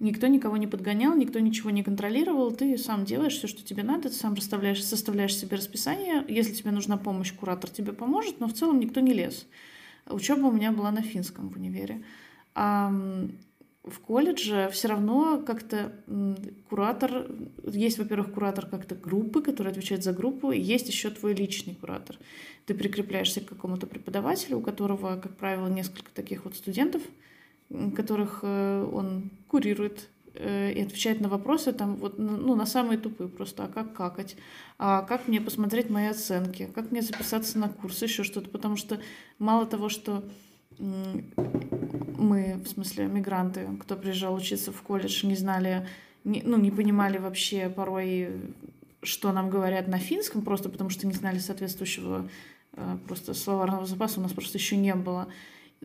[0.00, 2.52] Никто никого не подгонял, никто ничего не контролировал.
[2.52, 6.24] Ты сам делаешь все, что тебе надо, ты сам расставляешь, составляешь себе расписание.
[6.28, 9.46] Если тебе нужна помощь, куратор тебе поможет, но в целом никто не лез.
[10.06, 12.04] Учеба у меня была на финском в универе.
[13.90, 15.92] В колледже все равно как-то
[16.68, 17.26] куратор,
[17.64, 22.16] есть, во-первых, куратор как-то группы, который отвечает за группу, и есть еще твой личный куратор.
[22.66, 27.02] Ты прикрепляешься к какому-то преподавателю, у которого, как правило, несколько таких вот студентов,
[27.94, 33.28] которых э, он курирует э, и отвечает на вопросы там вот ну на самые тупые
[33.28, 34.36] просто а как какать?
[34.78, 36.70] А как мне посмотреть мои оценки?
[36.74, 38.02] Как мне записаться на курс?
[38.02, 38.98] Еще что-то потому что
[39.38, 40.24] мало того что
[42.18, 45.86] мы, в смысле, мигранты, кто приезжал учиться в колледж, не знали,
[46.24, 48.28] не, ну, не понимали вообще порой,
[49.02, 52.28] что нам говорят на финском, просто потому что не знали соответствующего
[52.74, 55.28] э, просто словарного запаса, у нас просто еще не было.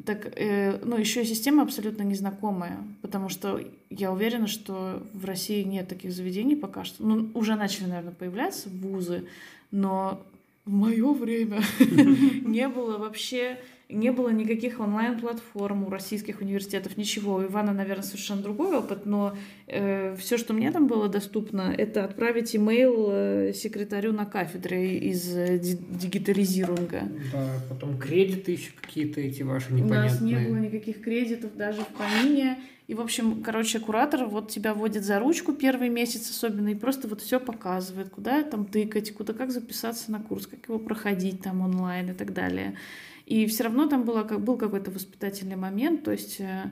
[0.05, 5.61] Так, э, ну, еще и система абсолютно незнакомая, потому что я уверена, что в России
[5.61, 7.03] нет таких заведений пока что.
[7.03, 9.25] Ну, уже начали, наверное, появляться вузы,
[9.69, 10.25] но
[10.65, 13.59] в мое время не было вообще
[13.93, 17.35] не было никаких онлайн-платформ у российских университетов, ничего.
[17.35, 19.35] У Ивана, наверное, совершенно другой опыт, но
[19.67, 25.35] э, все, что мне там было доступно, это отправить имейл э, секретарю на кафедре из
[25.35, 27.03] э, дигитализирунга.
[27.31, 29.99] Да, потом кредиты еще какие-то эти ваши непонятные.
[29.99, 32.57] У нас не было никаких кредитов даже в помине.
[32.87, 37.07] И, в общем, короче, куратор вот тебя вводит за ручку первый месяц особенно и просто
[37.07, 41.61] вот все показывает, куда там тыкать, куда как записаться на курс, как его проходить там
[41.61, 42.75] онлайн и так далее.
[43.25, 46.71] И все равно там было, как, был какой-то воспитательный момент, то есть э,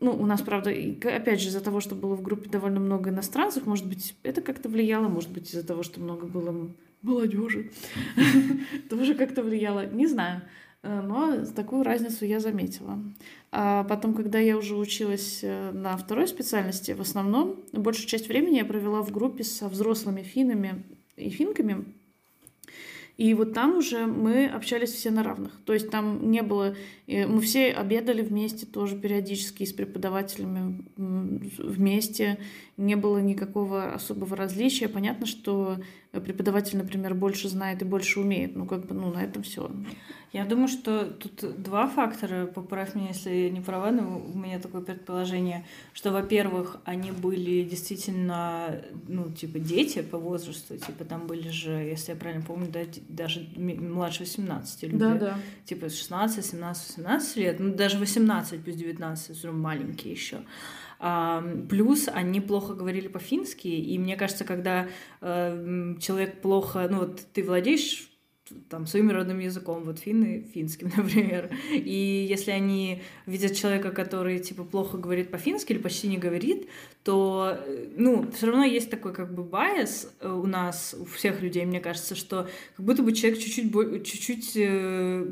[0.00, 3.66] ну, у нас, правда, опять же, из-за того, что было в группе довольно много иностранцев,
[3.66, 6.70] может быть, это как-то влияло, может быть, из-за того, что много было
[7.02, 7.70] молодежи,
[8.90, 10.42] тоже как-то влияло, не знаю.
[10.82, 13.02] Э, но такую разницу я заметила.
[13.50, 18.56] А потом, когда я уже училась э, на второй специальности, в основном большую часть времени
[18.56, 20.84] я провела в группе со взрослыми финами
[21.16, 21.84] и финками,
[23.18, 25.60] и вот там уже мы общались все на равных.
[25.64, 26.76] То есть там не было...
[27.08, 32.38] Э, мы все обедали вместе тоже периодически с преподавателями вместе.
[32.78, 34.88] Не было никакого особого различия.
[34.88, 35.78] Понятно, что
[36.12, 38.56] преподаватель, например, больше знает и больше умеет.
[38.56, 39.70] Ну, как бы, ну, на этом все.
[40.32, 44.58] Я думаю, что тут два фактора, поправь меня, если я не права, но у меня
[44.58, 51.48] такое предположение, что, во-первых, они были действительно, ну, типа, дети по возрасту, типа, там были
[51.48, 54.96] же, если я правильно помню, да, даже младше 18 люди.
[54.98, 55.38] Да, да.
[55.64, 60.38] Типа, 16, 17, 18 лет, ну, даже 18 плюс 19, все маленькие еще.
[60.98, 64.88] Плюс они плохо говорили по-фински, и мне кажется, когда
[65.20, 68.08] э, человек плохо, ну вот ты владеешь
[68.68, 71.50] там, своим родным языком, вот финны финским, например.
[71.72, 76.68] И если они видят человека, который, типа, плохо говорит по-фински или почти не говорит,
[77.02, 81.42] то, э, ну, все равно есть такой, как бы, байс э, у нас, у всех
[81.42, 85.26] людей, мне кажется, что как будто бы человек чуть-чуть, чуть-чуть э,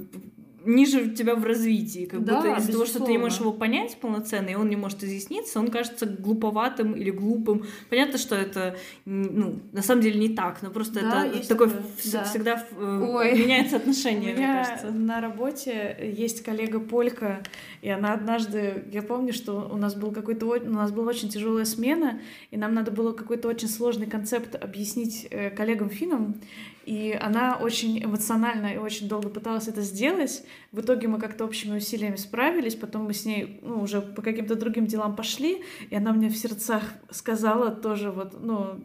[0.67, 3.97] ниже тебя в развитии, как да, будто из-за того, что ты не можешь его понять
[4.01, 7.65] полноценно, и он не может изъясниться, он кажется глуповатым или глупым.
[7.89, 11.71] Понятно, что это, ну, на самом деле не так, но просто да, это такое
[12.13, 12.25] да.
[12.25, 13.39] всегда э, Ой.
[13.39, 14.91] меняется отношение, У меня мне кажется.
[14.91, 17.43] на работе есть коллега Полька,
[17.83, 21.65] и она однажды, я помню, что у нас был какой-то, у нас была очень тяжелая
[21.65, 26.37] смена, и нам надо было какой-то очень сложный концепт объяснить э, коллегам финам,
[26.87, 30.45] и она очень эмоционально и очень долго пыталась это сделать.
[30.71, 32.77] В итоге мы как-то общими усилиями справились.
[32.77, 35.65] Потом мы с ней ну, уже по каким-то другим делам пошли.
[35.91, 38.81] И она мне в сердцах сказала тоже вот, ну,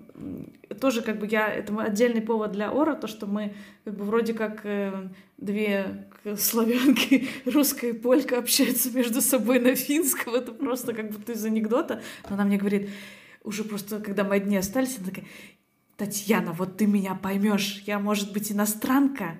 [0.80, 1.48] тоже как бы я...
[1.48, 7.28] Это отдельный повод для Ора, то, что мы как бы вроде как э, две славянки,
[7.46, 10.34] русская и полька общаются между собой на финском.
[10.34, 12.02] Это просто как будто из анекдота.
[12.28, 12.90] Но она мне говорит,
[13.44, 15.26] уже просто, когда мы одни остались, она такая,
[16.02, 19.40] Татьяна, вот ты меня поймешь, я, может быть, иностранка,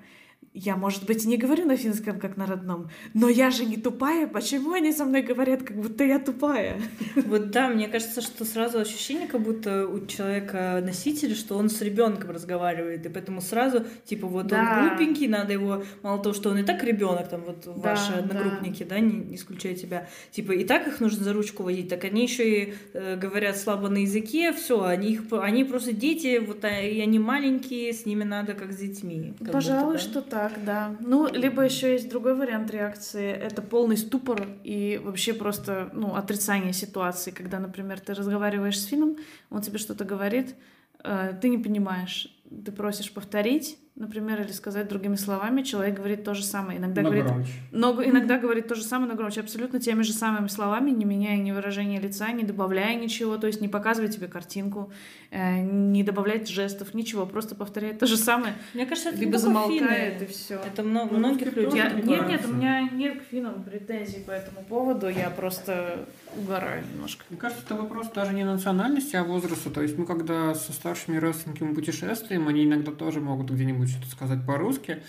[0.54, 4.26] я, может быть, не говорю на финском как на родном, но я же не тупая.
[4.26, 6.78] Почему они со мной говорят, как будто я тупая?
[7.14, 11.80] Вот да, мне кажется, что сразу ощущение, как будто у человека носителя, что он с
[11.80, 14.60] ребенком разговаривает, и поэтому сразу, типа, вот да.
[14.60, 18.12] он глупенький, надо его, мало того, что он и так ребенок, там вот да, ваши
[18.12, 21.88] одногруппники, да, да не, не исключая тебя, типа, и так их нужно за ручку водить,
[21.88, 26.38] так они еще и э, говорят слабо на языке, все, они их, они просто дети,
[26.38, 29.34] вот а, и они маленькие, с ними надо как с детьми.
[29.40, 30.10] Как Пожалуй, будто, да?
[30.10, 30.96] что так так, да.
[30.98, 33.30] Ну, либо еще есть другой вариант реакции.
[33.30, 39.18] Это полный ступор и вообще просто, ну, отрицание ситуации, когда, например, ты разговариваешь с финном,
[39.50, 40.56] он тебе что-то говорит,
[41.04, 42.26] э, ты не понимаешь,
[42.64, 46.78] ты просишь повторить, например, или сказать другими словами, человек говорит то же самое.
[46.78, 47.52] Иногда но говорит, громче.
[47.72, 49.40] Но, иногда говорит то же самое, но громче.
[49.40, 53.60] Абсолютно теми же самыми словами, не меняя ни выражения лица, не добавляя ничего, то есть
[53.60, 54.90] не показывая тебе картинку,
[55.30, 58.54] э, не добавлять жестов, ничего, просто повторяет то же самое.
[58.72, 60.54] Мне кажется, это либо замолкает и все.
[60.54, 61.78] Это много, многих людей.
[61.78, 66.82] Я, нет, нет, у меня нет к финам претензий по этому поводу, я просто угораю
[66.92, 67.24] немножко.
[67.28, 69.70] Мне кажется, это вопрос даже не национальности, а возраста.
[69.70, 74.46] То есть мы когда со старшими родственниками путешествуем, они иногда тоже могут где-нибудь что-то сказать
[74.46, 75.02] по-русски,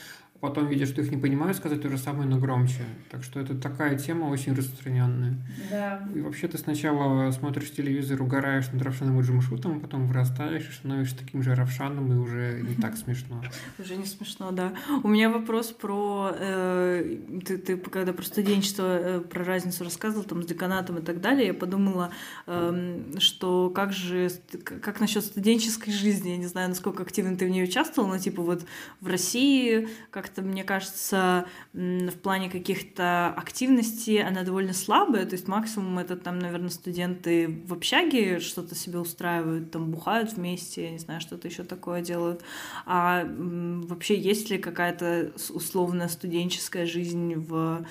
[0.44, 2.84] потом видя, что их не понимают, сказать то же самое, но громче.
[3.10, 5.38] Так что это такая тема очень распространенная.
[5.72, 6.06] Да.
[6.14, 11.18] И вообще ты сначала смотришь телевизор, угораешь над Равшаном и Джамшутом, потом вырастаешь и становишься
[11.18, 13.42] таким же Равшаном, и уже не так смешно.
[13.80, 14.74] Уже не смешно, да.
[15.04, 16.32] У меня вопрос про...
[16.38, 21.22] Э, ты, ты когда про студенчество, э, про разницу рассказывал, там, с деканатом и так
[21.22, 22.12] далее, я подумала,
[22.48, 24.30] эм, что как же...
[24.66, 26.32] Как насчет студенческой жизни?
[26.32, 28.66] Я не знаю, насколько активно ты в ней участвовал, но, типа, вот
[29.00, 35.26] в России как как-то, мне кажется, в плане каких-то активностей она довольно слабая.
[35.26, 40.86] То есть максимум это там, наверное, студенты в общаге что-то себе устраивают, там бухают вместе,
[40.86, 42.42] я не знаю, что-то еще такое делают.
[42.86, 47.86] А вообще есть ли какая-то условная студенческая жизнь в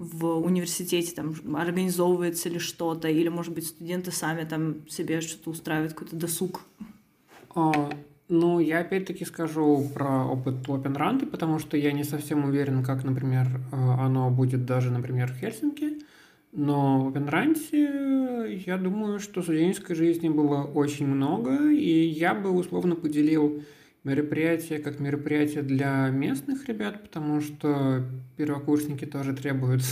[0.00, 5.92] в университете там организовывается ли что-то, или, может быть, студенты сами там себе что-то устраивают,
[5.94, 6.60] какой-то досуг?
[8.28, 13.46] Ну, я опять-таки скажу про опыт Run, потому что я не совсем уверен, как, например,
[13.72, 15.98] а, оно будет даже, например, в Хельсинки.
[16.52, 17.56] Но в Run
[18.66, 23.62] я думаю, что студенческой жизни было очень много, и я бы условно поделил
[24.04, 28.04] мероприятие как мероприятие для местных ребят, потому что
[28.36, 29.82] первокурсники тоже требуют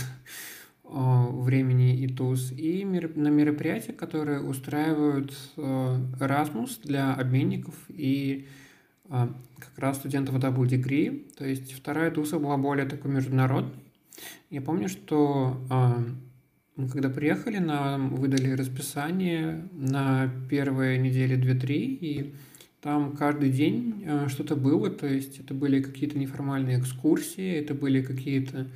[0.89, 8.47] времени и туз, и на мероприятия, которые устраивают Erasmus для обменников и
[9.09, 11.29] как раз студентов Double Degree.
[11.37, 13.73] То есть вторая туса была более такой международной.
[14.49, 15.61] Я помню, что
[16.77, 22.33] мы когда приехали, нам выдали расписание на первые недели 2-3, и
[22.81, 28.03] там каждый день э, что-то было, то есть это были какие-то неформальные экскурсии, это были
[28.03, 28.67] какие-то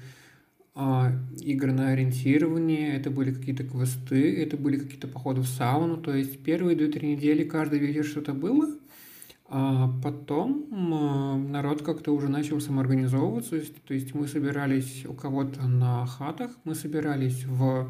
[0.74, 6.14] а, игры на ориентирование, это были какие-то квесты, это были какие-то походы в сауну, то
[6.16, 8.68] есть первые две-три недели каждый вечер что-то было,
[9.48, 15.68] а потом народ как-то уже начал самоорганизовываться, то есть, то есть мы собирались у кого-то
[15.68, 17.90] на хатах, мы собирались в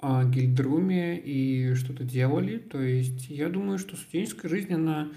[0.00, 2.58] а, гильдруме и что-то делали.
[2.58, 5.08] То есть я думаю, что студенческая жизнь, она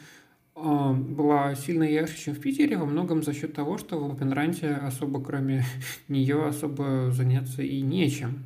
[0.56, 5.24] была сильно ярче, чем в Питере, во многом за счет того, что в Опенранте особо
[5.24, 5.64] кроме
[6.08, 8.44] нее особо заняться и нечем.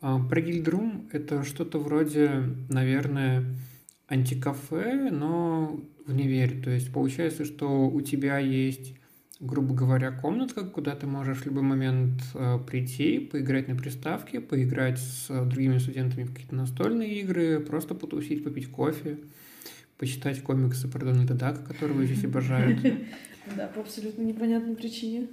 [0.00, 2.30] А, про гильдрум это что-то вроде,
[2.68, 3.44] наверное,
[4.08, 6.60] антикафе, но в невере.
[6.62, 8.94] То есть получается, что у тебя есть
[9.40, 14.98] грубо говоря, комнатка, куда ты можешь в любой момент э, прийти, поиграть на приставке, поиграть
[14.98, 19.18] с другими студентами в какие-то настольные игры, просто потусить, попить кофе,
[20.00, 22.80] почитать комиксы про Дональда Дака, которого здесь обожают.
[23.56, 25.26] Да, по абсолютно непонятной причине.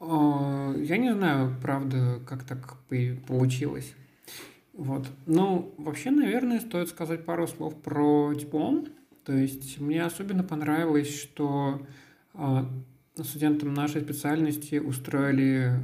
[0.00, 2.76] Я не знаю, правда, как так
[3.26, 3.94] получилось.
[4.74, 5.08] Вот.
[5.26, 8.86] Ну, вообще, наверное, стоит сказать пару слов про диплом.
[9.24, 11.84] То есть мне особенно понравилось, что
[12.32, 12.70] а,
[13.16, 15.80] студентам нашей специальности устроили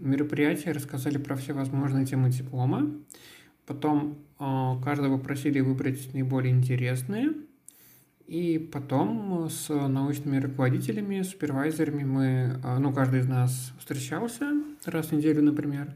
[0.00, 2.92] мероприятие, рассказали про все возможные темы диплома.
[3.64, 7.30] Потом а, каждого попросили выбрать наиболее интересные.
[8.26, 14.52] И потом с научными руководителями, супервайзерами мы, а, ну, каждый из нас встречался
[14.84, 15.94] раз в неделю, например,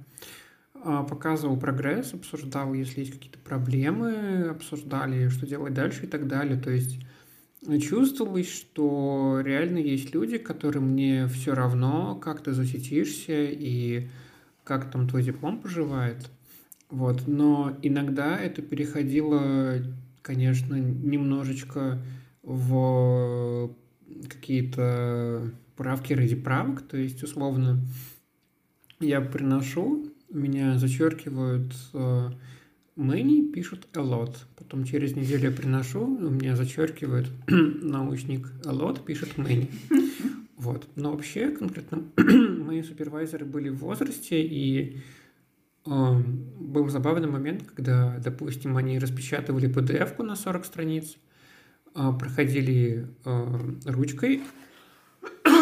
[0.75, 6.57] а, показывал прогресс, обсуждал, если есть какие-то проблемы, обсуждали, что делать дальше и так далее.
[6.57, 7.01] То есть
[7.83, 14.09] чувствовалось, что реально есть люди, которым мне все равно, как ты защитишься и
[14.63, 16.31] как там твой диплом поживает.
[16.91, 17.27] Вот.
[17.27, 19.83] Но иногда это переходило,
[20.23, 22.01] конечно, немножечко
[22.43, 23.75] в
[24.29, 26.83] какие-то правки ради правок.
[26.83, 27.81] То есть, условно,
[29.01, 32.31] я приношу, меня зачеркивают э,
[33.01, 34.37] Мэни пишут a lot.
[34.57, 39.71] Потом через неделю я приношу, у меня зачеркивает научник a lot, пишет Мэни.
[40.57, 40.87] Вот.
[40.95, 44.99] Но вообще, конкретно, мои супервайзеры были в возрасте, и
[45.87, 46.23] э,
[46.61, 51.30] был забавный момент, когда, допустим, они распечатывали PDF-ку на 40 страниц, э,
[51.95, 54.43] проходили э, ручкой,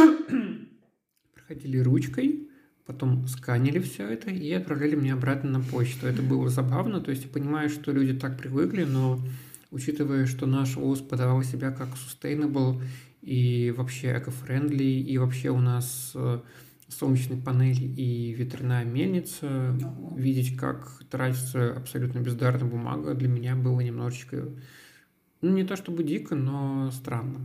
[1.34, 2.48] проходили ручкой,
[2.86, 6.06] потом сканили все это и отправляли мне обратно на почту.
[6.06, 9.20] Это было забавно, то есть я понимаю, что люди так привыкли, но
[9.70, 12.82] учитывая, что наш ВУЗ подавал себя как sustainable
[13.22, 16.40] и вообще эко-френдли, и вообще у нас э,
[16.88, 19.76] солнечные панели и ветряная мельница,
[20.16, 24.48] видеть, как тратится абсолютно бездарная бумага, для меня было немножечко,
[25.40, 27.40] ну, не то чтобы дико, но странно.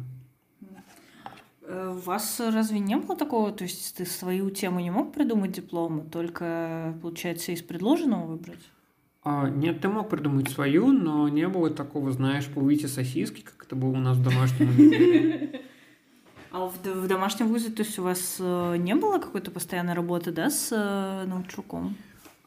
[1.65, 5.51] Э, у вас разве не было такого, то есть ты свою тему не мог придумать
[5.51, 8.69] диплом, только, получается, из предложенного выбрать?
[9.23, 13.75] А, нет, ты мог придумать свою, но не было такого, знаешь, увидите сосиски, как это
[13.75, 15.61] было у нас в домашнем универе.
[16.55, 20.31] А в, в домашнем вузе, то есть у вас э, не было какой-то постоянной работы,
[20.31, 21.97] да, с э, научруком?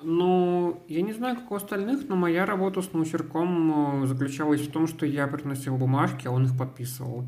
[0.03, 4.71] Ну, я не знаю, как у остальных, но моя работа с научерком э, заключалась в
[4.71, 7.25] том, что я приносил бумажки, а он их подписывал.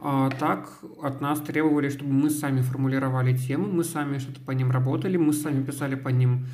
[0.00, 4.70] А так от нас требовали, чтобы мы сами формулировали темы, мы сами что-то по ним
[4.70, 6.46] работали, мы сами писали по ним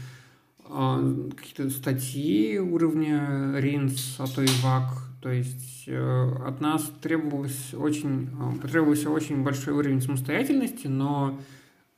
[0.68, 5.12] э, какие-то статьи уровня РИНС, а то и ВАК.
[5.22, 11.38] То есть э, от нас требовалось очень, э, потребовался очень большой уровень самостоятельности, но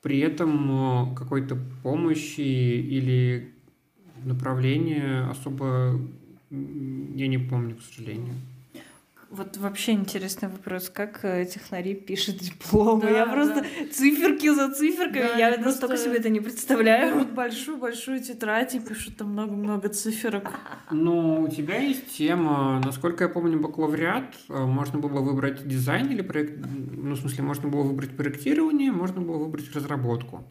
[0.03, 3.54] при этом э, какой-то помощи или
[4.25, 6.01] направления особо
[6.51, 8.35] я не помню, к сожалению.
[9.31, 13.03] Вот вообще интересный вопрос, как э, технари пишет дипломы.
[13.03, 13.93] Да, я просто да.
[13.93, 17.19] циферки за циферками, да, я настолько себе это не представляю.
[17.19, 20.53] Вот большую-большую тетрадь и пишут там много-много циферок.
[20.93, 26.23] Ну, у тебя есть тема, насколько я помню, бакалавриат, э, можно было выбрать дизайн или
[26.23, 30.45] проект, ну, в смысле, можно было выбрать проектирование, можно было выбрать разработку.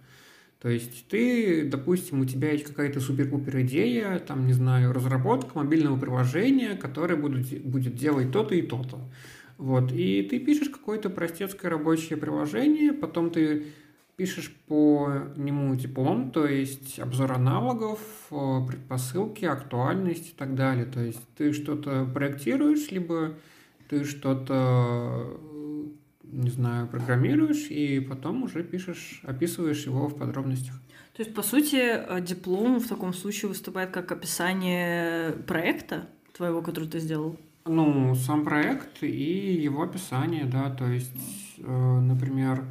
[0.64, 6.00] То есть ты, допустим, у тебя есть какая-то супер-пупер идея, там, не знаю, разработка мобильного
[6.00, 9.00] приложения, которое будет, будет делать то-то и то-то.
[9.58, 13.66] Вот, и ты пишешь какое-то простецкое рабочее приложение, потом ты
[14.16, 18.00] пишешь по нему диплом, то есть обзор аналогов,
[18.30, 20.86] предпосылки, актуальность и так далее.
[20.86, 23.34] То есть ты что-то проектируешь, либо
[23.90, 25.38] ты что-то
[26.34, 30.76] не знаю, программируешь и потом уже пишешь, описываешь его в подробностях.
[31.16, 36.90] То есть, по сути, э, диплом в таком случае выступает как описание проекта твоего, который
[36.90, 37.38] ты сделал?
[37.66, 41.16] Ну, сам проект и его описание, да, то есть,
[41.60, 42.66] э, например,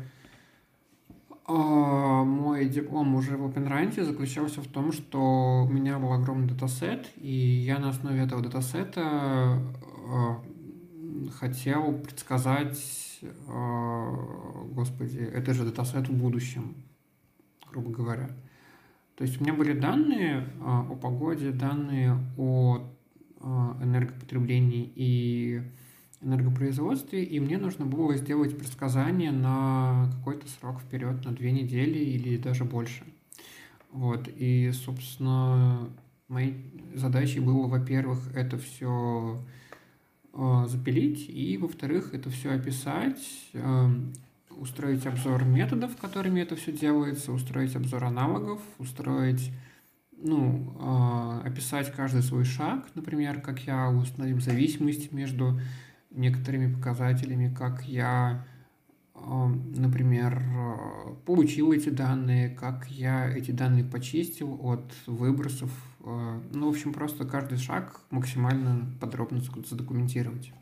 [1.48, 7.10] э, мой диплом уже в OpenRanте заключался в том, что у меня был огромный датасет,
[7.16, 9.62] и я на основе этого датасета
[10.04, 12.78] э, хотел предсказать
[14.72, 16.74] господи, это же датасет в будущем,
[17.70, 18.30] грубо говоря.
[19.16, 22.82] То есть у меня были данные а, о погоде, данные о
[23.40, 25.62] а, энергопотреблении и
[26.22, 32.36] энергопроизводстве, и мне нужно было сделать предсказание на какой-то срок вперед, на две недели или
[32.36, 33.04] даже больше.
[33.90, 35.90] Вот, и, собственно,
[36.28, 36.56] моей
[36.94, 39.44] задачей было, во-первых, это все
[40.34, 43.20] запилить, и, во-вторых, это все описать,
[43.52, 44.12] эм,
[44.50, 49.50] устроить обзор методов, которыми это все делается, устроить обзор аналогов, устроить,
[50.16, 55.60] ну, э, описать каждый свой шаг, например, как я установил зависимость между
[56.10, 58.46] некоторыми показателями, как я,
[59.14, 66.68] например, э, получил эти данные, как я эти данные почистил от выбросов Э, ну, в
[66.70, 70.52] общем, просто каждый шаг максимально подробно задокументировать.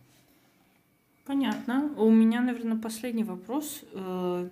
[1.30, 1.92] Понятно.
[1.96, 3.82] У меня, наверное, последний вопрос.
[3.92, 4.48] Э,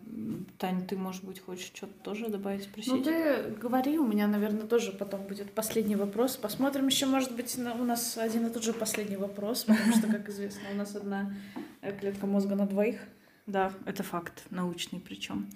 [0.59, 2.93] Тань, ты, может быть, хочешь что-то тоже добавить, спросить?
[2.93, 6.37] Ну, ты говори, у меня, наверное, тоже потом будет последний вопрос.
[6.37, 10.29] Посмотрим еще, может быть, у нас один и тот же последний вопрос, потому что, как
[10.29, 11.35] известно, у нас одна
[11.99, 13.01] клетка мозга на двоих.
[13.49, 15.49] Да, это факт, научный причем.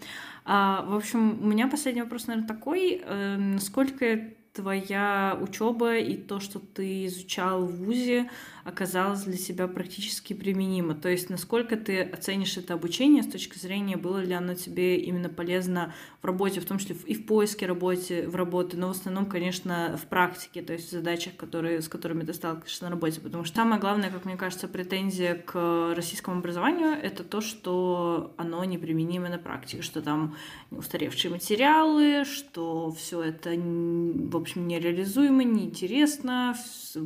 [0.44, 3.00] А, в общем, у меня последний вопрос, наверное, такой.
[3.04, 8.30] Э, насколько твоя учеба и то, что ты изучал в ВУЗе,
[8.64, 10.94] оказалось для себя практически применимо.
[10.94, 15.28] То есть насколько ты оценишь это обучение с точки зрения, было ли оно тебе именно
[15.28, 19.26] полезно в работе, в том числе и в поиске работы, в работе, но в основном,
[19.26, 23.20] конечно, в практике, то есть в задачах, которые, с которыми ты сталкиваешься на работе.
[23.20, 28.64] Потому что самое главное, как мне кажется, претензия к российскому образованию— это то, что оно
[28.64, 30.36] неприменимо на практике, что там
[30.70, 36.54] устаревшие материалы, что все это, в общем, нереализуемо, неинтересно,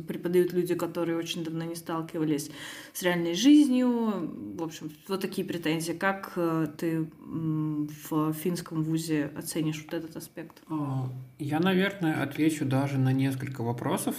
[0.07, 2.51] преподают люди, которые очень давно не сталкивались
[2.93, 4.31] с реальной жизнью.
[4.57, 5.93] В общем, вот такие претензии.
[5.93, 10.61] Как э, ты в финском вузе оценишь вот этот аспект?
[10.69, 14.15] А, я, наверное, отвечу даже на несколько вопросов.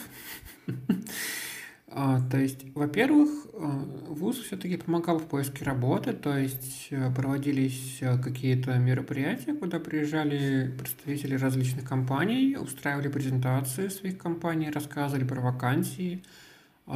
[1.91, 3.59] А, то есть, во-первых, э,
[4.09, 11.35] ВУЗ все-таки помогал в поиске работы, то есть э, проводились какие-то мероприятия, куда приезжали представители
[11.37, 16.23] различных компаний, устраивали презентации своих компаний, рассказывали про вакансии,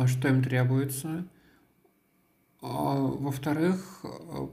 [0.06, 1.26] что им требуется.
[2.60, 4.04] А, во-вторых,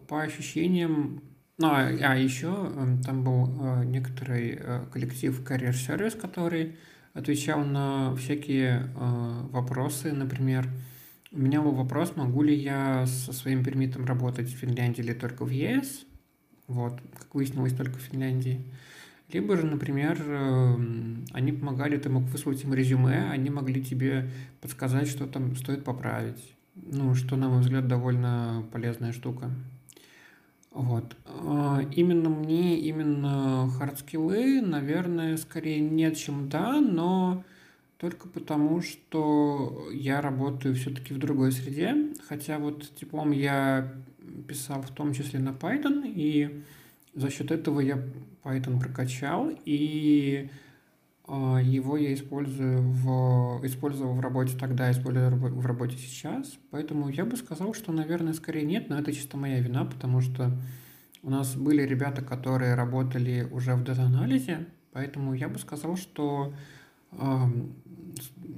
[0.07, 1.21] по ощущениям,
[1.59, 6.77] ну, а, а еще эм, там был э, некоторый э, коллектив Career Service, который
[7.13, 10.11] отвечал на всякие э, вопросы.
[10.13, 10.67] Например,
[11.31, 15.45] у меня был вопрос, могу ли я со своим пермитом работать в Финляндии или только
[15.45, 16.05] в ЕС.
[16.67, 18.65] Вот, как выяснилось, только в Финляндии.
[19.31, 24.29] Либо же, например, эм, они помогали, ты мог выслать им резюме, они могли тебе
[24.61, 26.55] подсказать, что там стоит поправить.
[26.75, 29.51] Ну, что, на мой взгляд, довольно полезная штука.
[30.71, 31.15] Вот.
[31.25, 37.43] А, именно мне, именно хардскиллы, наверное, скорее нет, чем да, но
[37.99, 42.13] только потому, что я работаю все-таки в другой среде.
[42.27, 43.93] Хотя вот диплом я
[44.47, 46.63] писал в том числе на Python, и
[47.19, 48.01] за счет этого я
[48.43, 50.49] Python прокачал, и
[51.31, 56.57] А, его я использую в, использовал в работе тогда, использую в работе сейчас.
[56.71, 60.51] Поэтому я бы сказал, что, наверное, скорее нет, но это чисто моя вина, потому что
[61.21, 66.51] у нас были ребята, которые работали уже в дата-анализе, поэтому я бы сказал, что,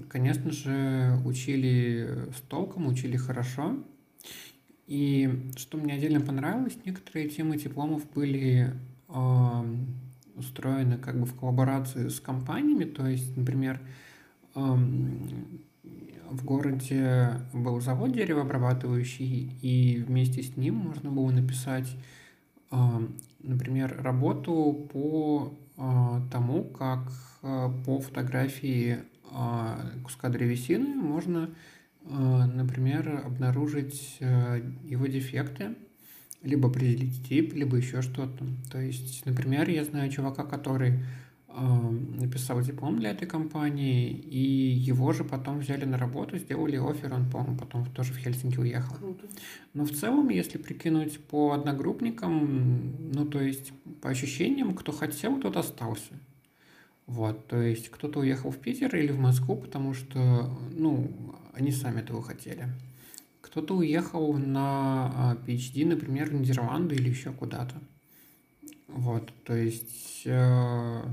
[0.08, 3.84] конечно же, учили с толком, учили хорошо.
[4.92, 8.74] И что мне отдельно понравилось, некоторые темы дипломов были
[10.36, 13.80] устроены как бы в коллаборации с компаниями, то есть, например,
[14.54, 21.96] в городе был завод деревообрабатывающий, и вместе с ним можно было написать,
[22.70, 27.12] например, работу по а, тому, как
[27.42, 29.00] а, по фотографии
[29.32, 31.50] а, куска древесины можно,
[32.04, 35.76] например, обнаружить его дефекты
[36.44, 38.46] либо определить тип, либо еще что-то.
[38.72, 41.00] То есть, например, я знаю чувака, который
[41.48, 41.90] э,
[42.20, 47.30] написал диплом для этой компании, и его же потом взяли на работу, сделали офер, он,
[47.30, 48.96] по-моему, потом тоже в Хельсинки уехал.
[48.96, 49.28] Круто.
[49.74, 53.72] Но в целом, если прикинуть по одногруппникам, ну, то есть,
[54.02, 56.14] по ощущениям, кто хотел, тот остался.
[57.06, 61.12] Вот, то есть, кто-то уехал в Питер или в Москву, потому что, ну,
[61.54, 62.68] они сами этого хотели.
[63.42, 67.76] Кто-то уехал на PhD, а, например, в Нидерланды или еще куда-то.
[68.88, 71.04] Вот, то есть, э,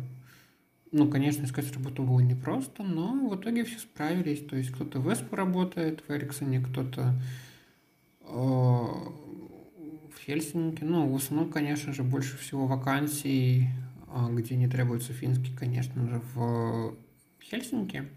[0.90, 4.44] ну, конечно, искать работу было непросто, но в итоге все справились.
[4.44, 7.20] То есть кто-то в Эспо работает в Эриксоне, кто-то
[8.20, 10.82] э, в Хельсинки.
[10.82, 13.68] Ну, в основном, конечно же, больше всего вакансий,
[14.08, 16.96] э, где не требуется финский, конечно же, в
[17.40, 18.08] Хельсинки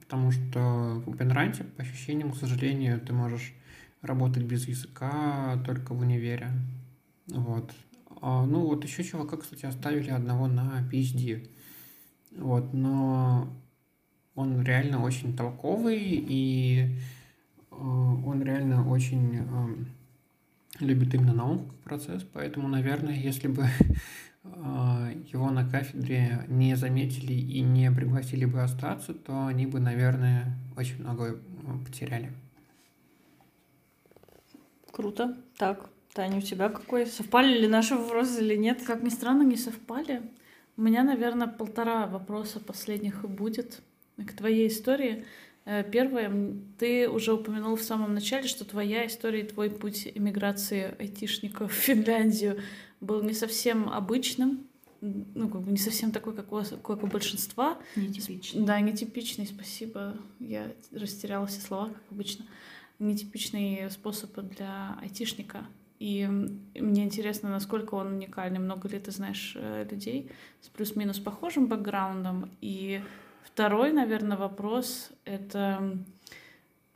[0.00, 3.54] потому что в OpenRanте, по ощущениям, к сожалению, ты можешь
[4.00, 6.50] работать без языка только в универе.
[7.28, 7.72] Вот.
[8.20, 11.48] А, ну, вот еще чувака, кстати, оставили одного на PhD.
[12.36, 13.52] Вот, но
[14.34, 16.96] он реально очень толковый, и
[17.70, 19.84] э, он реально очень э,
[20.80, 23.66] любит именно науку как процесс, поэтому, наверное, если бы
[24.44, 31.00] его на кафедре не заметили и не пригласили бы остаться, то они бы, наверное, очень
[31.00, 31.38] много
[31.84, 32.32] потеряли.
[34.90, 35.36] Круто.
[35.56, 37.06] Так, Таня, у тебя какой?
[37.06, 38.82] Совпали ли наши вопросы или нет?
[38.86, 40.22] Как ни странно, не совпали.
[40.76, 43.82] У меня, наверное, полтора вопроса последних и будет
[44.16, 45.24] к твоей истории.
[45.64, 46.30] Э, первое,
[46.78, 51.74] ты уже упомянул в самом начале, что твоя история и твой путь эмиграции айтишников в
[51.74, 52.58] Финляндию
[53.02, 54.66] был не совсем обычным,
[55.00, 57.76] ну, как бы не совсем такой, как у, как у большинства.
[57.96, 58.64] Нетипичный.
[58.64, 60.16] Да, нетипичный, спасибо.
[60.38, 62.46] Я растеряла все слова, как обычно.
[62.98, 65.66] Нетипичный способ для айтишника.
[65.98, 68.58] И мне интересно, насколько он уникальный.
[68.58, 70.30] Много ли ты знаешь э, людей
[70.60, 73.02] с плюс-минус похожим бэкграундом, и
[73.52, 75.98] Второй, наверное, вопрос— это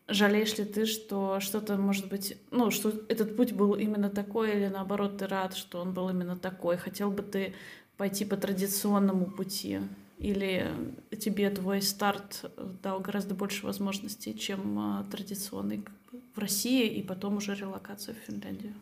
[0.08, 4.68] жалеешь ли ты, что что-то может быть, ну, что этот путь был именно такой, или
[4.68, 6.76] наоборот, ты рад, что он был именно такой?
[6.76, 7.54] Хотел бы ты
[7.96, 9.80] пойти по традиционному пути?
[10.18, 10.70] Или
[11.18, 12.50] тебе твой старт
[12.82, 15.84] дал гораздо больше возможностей, чем а, традиционный
[16.34, 18.72] в России, и потом уже релокация в Финляндию?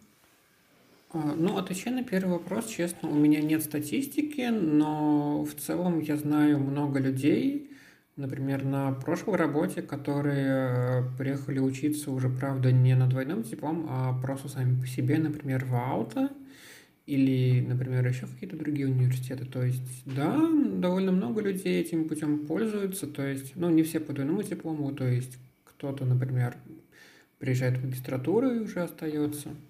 [1.11, 6.17] А, ну, отвечая на первый вопрос, честно, у меня нет статистики, но в целом я
[6.17, 7.74] знаю много людей,
[8.17, 14.19] например, на прошлой работе, которые э, приехали учиться уже, правда, не на двойном диплом, а
[14.21, 16.31] просто сами по себе, например, в Ауто
[17.07, 19.45] или, например, еще какие-то другие университеты.
[19.45, 20.39] То есть, да,
[20.77, 25.07] довольно много людей этим путем пользуются, то есть, ну, не все по двойному диплому, то
[25.07, 26.57] есть кто-то, например,
[27.39, 29.51] приезжает в магистратуру и уже остается–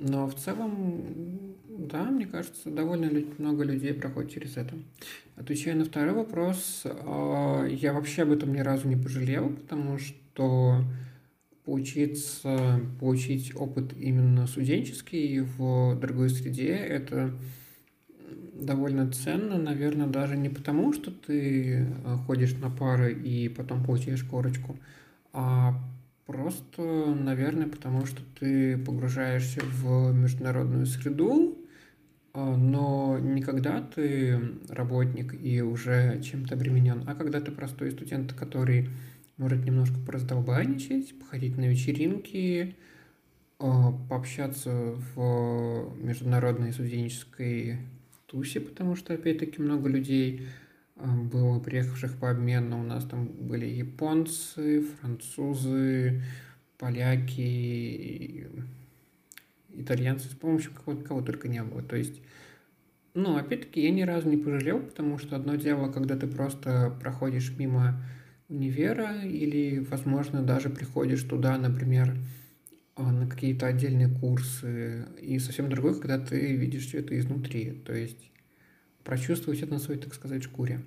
[0.00, 4.74] но в целом, да, мне кажется, довольно много людей проходит через это.
[5.36, 10.84] Отвечая на второй вопрос, а, я вообще об этом ни разу не пожалел, потому что
[11.64, 17.32] поучиться, получить опыт именно студенческий в другой среде, это
[18.54, 21.86] довольно ценно, наверное, даже не потому, что ты
[22.26, 24.76] ходишь на пары и потом получаешь корочку,
[25.32, 25.78] а
[26.30, 31.58] Просто, наверное, потому что ты погружаешься в международную среду,
[32.32, 38.32] а, но не когда ты работник и уже чем-то обременен, а когда ты простой студент,
[38.32, 38.90] который
[39.38, 42.76] может немножко пораздолбайничать, походить на вечеринки,
[43.58, 47.78] а, пообщаться в международной студенческой
[48.26, 50.46] тусе, потому что, опять-таки, много людей–
[51.00, 52.80] было приехавших по обмену.
[52.80, 56.22] У нас там были японцы, французы,
[56.78, 58.48] поляки,
[59.70, 61.82] итальянцы, с помощью кого, кого только не было.
[61.82, 62.20] То есть
[63.14, 67.56] Ну, опять-таки, я ни разу не пожалел, потому что одно дело, когда ты просто проходишь
[67.58, 68.00] мимо
[68.48, 72.16] универа или, возможно, даже приходишь туда, например,
[72.96, 77.94] а, на какие-то отдельные курсы, и совсем другое, когда ты видишь все это изнутри, то
[77.94, 78.30] есть
[79.04, 80.82] прочувствовать это на своей, так сказать, шкуре.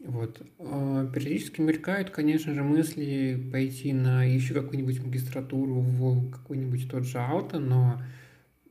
[0.00, 0.42] Вот.
[0.58, 7.18] А, периодически мелькают, конечно же, мысли пойти на еще какую-нибудь магистратуру в какой-нибудь тот же
[7.18, 8.02] ауто, но,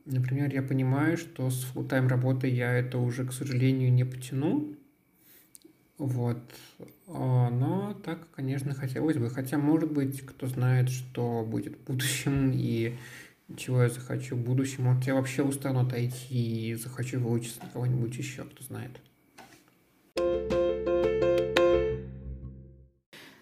[0.04, 4.76] например, я понимаю, что с full-time работой я это уже, к сожалению, не потяну.
[5.98, 6.38] Вот.
[7.08, 9.30] А, но так, конечно, хотелось бы.
[9.30, 12.96] Хотя, может быть, кто знает, что будет в будущем и
[13.56, 14.84] чего я захочу в будущем.
[14.84, 19.00] Может, я вообще устану отойти и захочу выучиться на кого-нибудь еще, кто знает.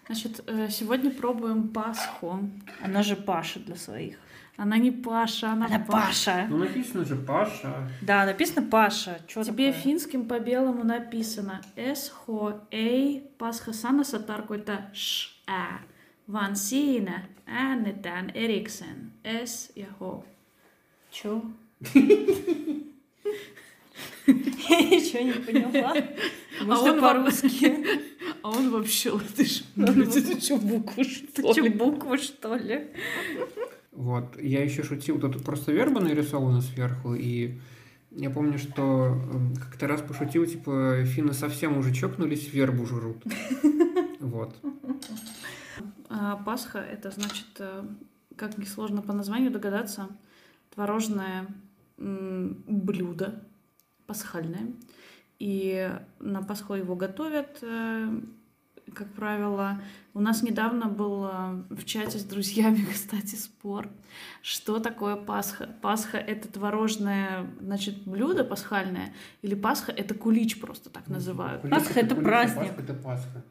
[0.05, 2.39] Значит, э, сегодня пробуем Пасху.
[2.81, 4.17] Она же Паша для своих.
[4.57, 6.45] Она не Паша, она, Она Паша.
[6.49, 7.89] Ну, написано же Паша.
[8.01, 9.19] Да, написано Паша.
[9.27, 9.81] Чё Тебе такое?
[9.81, 15.79] финским по белому написано S H A Pascha Sanassa tarkoittaa sh ä,
[16.31, 19.11] vaan siinä äännetään erikseen
[19.45, 20.23] S ja H.
[21.11, 21.41] Чё?
[24.69, 25.93] Я ничего не поняла.
[26.65, 27.85] Может, он по-русски?
[28.41, 29.63] А он вообще латыш.
[29.77, 32.87] Это что, букву что Ты чё, буквы, что ли?
[33.91, 34.41] Вот.
[34.41, 37.59] Я еще шутил, тут просто верба нарисована сверху, и
[38.11, 39.21] я помню, что
[39.59, 43.23] как-то раз пошутил, типа, финны совсем уже чокнулись, вербу жрут.
[44.23, 44.55] Вот.
[46.09, 47.83] А, Пасха это значит, э,
[48.35, 50.07] как несложно по названию догадаться,
[50.73, 51.47] творожное
[51.97, 53.43] блюдо
[54.07, 54.73] пасхальное.
[55.39, 58.21] И на Пасху его готовят, э,
[58.93, 59.81] как правило.
[60.13, 63.89] У нас недавно был э, в чате с друзьями, кстати, спор,
[64.41, 65.67] что такое Пасха.
[65.81, 71.69] Пасха— это творожное, значит, блюдо пасхальное, или Пасха— это кулич просто так называют.
[71.69, 72.75] Пасха это кулич, а праздник.
[72.75, 73.43] Пасха это Пасха.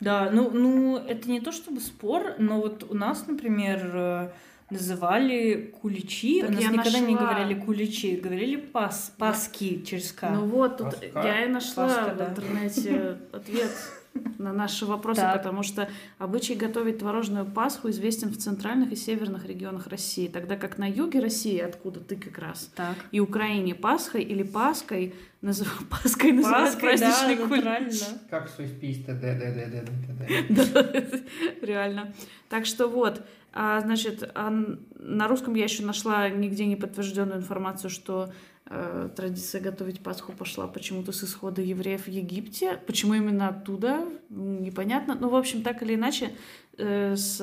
[0.00, 4.28] Да, ну, ну, это не то чтобы спор, но вот у нас, например, э,
[4.70, 6.40] называли куличи.
[6.40, 7.32] Так у нас я никогда не нашла.
[7.32, 10.30] говорили куличи, говорили пас, паски через К.
[10.30, 11.28] Ну вот, тут Пасха.
[11.28, 12.28] я и нашла Пасха, в да.
[12.28, 13.70] интернете ответ
[14.38, 15.36] на наши вопросы, Так.
[15.38, 15.88] потому что
[16.18, 21.20] обычай готовить творожную Пасху известен в центральных и северных регионах России, тогда как на юге
[21.20, 22.96] России, откуда ты как раз, Так.
[23.10, 25.86] и Украине Пасхой или Паской, назыв...
[25.90, 27.50] Паской называют да, праздничный кулич.
[27.50, 28.20] натурально.
[28.30, 30.64] Как свой спись т д д д д д
[31.60, 32.14] Да, реально.
[32.48, 34.50] Так что вот, а, значит, а
[34.98, 38.32] на русском я еще нашла нигде не подтвержденную информацию, что
[38.66, 42.78] традиция готовить Пасху пошла почему-то с исхода евреев в Египте.
[42.86, 45.16] Почему именно оттуда, непонятно.
[45.20, 46.32] Ну, в общем, так или иначе,
[46.78, 47.38] э, с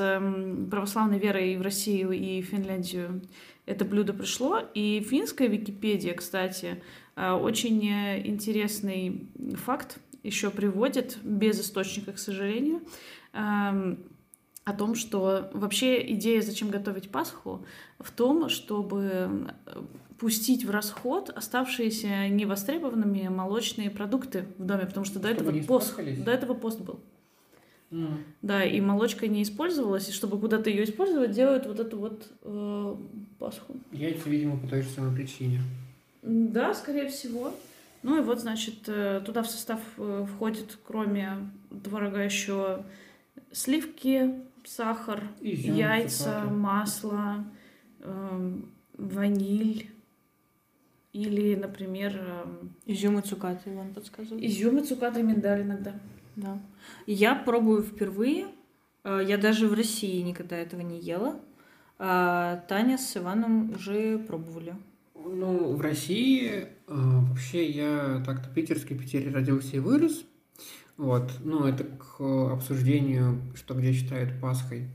[0.69, 3.21] православной верой в Россию, и Финляндию
[3.65, 4.59] это блюдо пришло.
[4.73, 6.81] И финская Википедия, кстати,
[7.15, 12.81] э, очень э, интересный факт еще приводит, без источника, к сожалению,
[13.33, 13.97] эм,
[14.63, 17.65] о том, что вообще идея, зачем готовить Пасху,
[17.99, 19.81] в том, чтобы э,
[20.21, 25.95] пустить в расход оставшиеся невостребованными молочные продукты в доме, потому что до Чтобы этого пост,
[25.97, 26.99] до этого пост был.
[27.89, 28.23] М.
[28.43, 32.95] Да, и молочка не использовалась, и чтобы куда-то ее использовать, делают вот эту вот э,
[33.39, 33.73] Пасху.
[33.91, 35.61] Яйца, видимо, по той же самой причине.
[36.21, 37.51] Да, скорее всего.
[38.03, 41.49] Ну и вот, значит, э, туда в состав э, входит, кроме
[41.83, 42.85] творога, еще
[43.51, 46.49] сливки, сахар, Изюм, яйца, цукаты.
[46.53, 47.45] масло,
[48.01, 49.90] эм, ваниль
[51.13, 54.43] или, например, эм, Изюм и цукаты, Иван подсказывает.
[54.43, 55.93] изюм и цукаты, и миндаль иногда.
[56.35, 56.61] Да.
[57.05, 58.47] Я пробую впервые.
[59.03, 61.39] Э, Я даже в России никогда этого не ела.
[61.99, 64.75] А Таня с Иваном уже пробовали.
[65.15, 70.23] Ну, в России э, вообще я так-то питерский, в Питере родился и вырос.
[70.97, 72.19] Вот, ну, это к
[72.53, 74.87] обсуждению, что где считают Пасхой.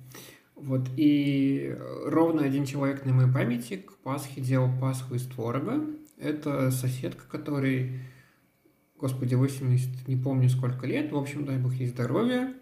[0.54, 5.84] Вот, и ровно один человек на моей памяти к Пасхе делал Пасху из творога.
[6.18, 8.00] Это соседка, который,
[8.96, 12.54] господи, 80, не помню сколько лет, в общем, дай бог ей здоровья.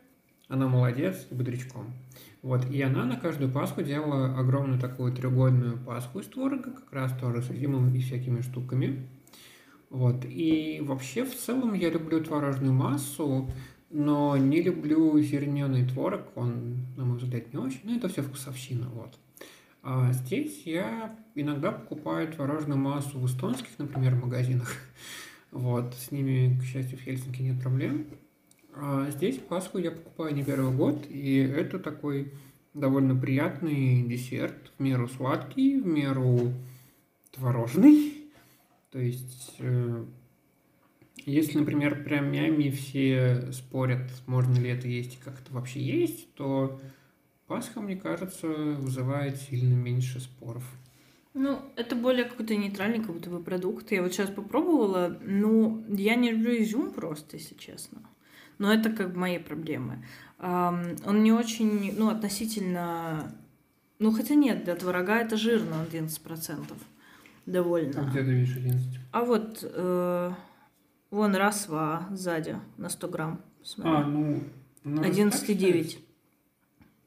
[0.49, 1.95] Она молодец, бодрячком.
[2.43, 7.13] Вот, и она на каждую Пасху делала огромную такую треугольную Пасху из творога, как раз
[7.19, 9.09] тоже с изюмом и всякими штуками.
[9.89, 13.51] Вот, и вообще в целом я люблю творожную массу,
[13.91, 18.89] но не люблю зерненый творог, он, на мой взгляд, не очень, но это все вкусовщина,
[18.91, 19.17] вот.
[19.87, 24.73] А здесь я иногда покупаю творожную массу в эстонских, например, магазинах.
[25.51, 28.07] Вот, с ними, к счастью, в Хельсинки нет проблем.
[28.75, 32.33] А здесь Пасху я покупаю не первый год, и это такой
[32.73, 36.53] довольно приятный десерт, в меру сладкий, в меру
[37.31, 38.15] творожный.
[38.91, 40.05] То есть, э,
[41.25, 46.35] Если, например, прям мями все спорят, можно ли это есть и как это вообще есть,
[46.35, 46.81] то
[47.47, 50.65] Пасха, мне кажется, вызывает сильно меньше споров.
[51.35, 53.91] Ну, это более какой-то нейтральный как будто бы продукт.
[53.91, 58.03] Я вот сейчас попробовала, ну, я не люблю изюм просто, если честно.
[58.59, 60.05] Но это как бы мои проблемы.
[60.39, 63.35] Он не очень, ну, относительно...
[63.99, 66.73] Ну, хотя нет, для творога это жирно, 11%
[67.47, 68.01] довольно.
[68.01, 69.01] А где ты видишь 11?
[69.13, 70.33] А вот э,
[71.11, 73.41] вон расва сзади на 100 грамм.
[73.63, 73.93] Смотри.
[73.93, 74.41] А, ну...
[74.85, 75.99] ну, раз так 11,9.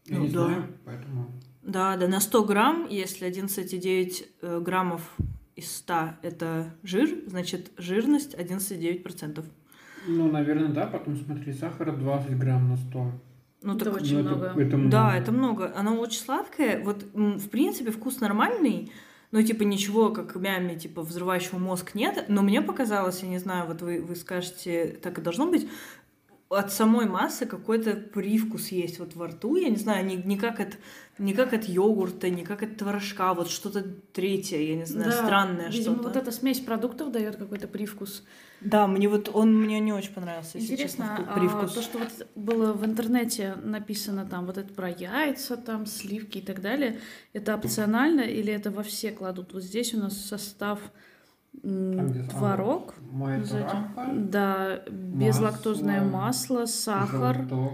[0.07, 0.45] Я Ну не да.
[0.45, 1.31] знаю, поэтому...
[1.63, 5.01] Да, да, на 100 грамм, если 11,9 э, граммов
[5.55, 9.43] из 100 это жир, значит жирность 11,9%.
[10.07, 10.87] Ну, наверное, да.
[10.87, 13.11] Потом смотри, сахара 20 грамм на 100.
[13.63, 14.61] Ну, Это так, очень Ну, это- много.
[14.61, 14.91] это много.
[14.91, 15.73] да, это много.
[15.75, 16.81] Оно очень сладкое.
[16.83, 18.91] Вот, в принципе, вкус нормальный,
[19.31, 22.25] но, типа, ничего, как мями, типа, взрывающего мозг нет.
[22.29, 25.67] Но мне показалось, я не знаю, вот вы, вы скажете, так и должно быть,
[26.49, 29.57] от самой массы какой-то привкус есть вот во рту.
[29.57, 30.77] Я не знаю, не, не, как, от,
[31.17, 33.83] не как от йогурта, не как от творожка, вот что-то
[34.13, 36.07] третье, я не знаю, Да, странное видимо, что-то.
[36.07, 38.23] вот эта смесь продуктов дает какой-то привкус.
[38.61, 41.73] Да, мне вот он мне не очень понравился, если Интересно, честно, а, привкус.
[41.73, 46.41] то, что вот было в интернете написано там вот это про яйца, там сливки и
[46.41, 46.99] так далее,
[47.33, 49.53] это опционально или это во все кладут?
[49.53, 50.79] Вот здесь у нас состав
[51.61, 52.93] творог,
[54.29, 57.73] да, безлактозное Масло, масло, сахар, желток.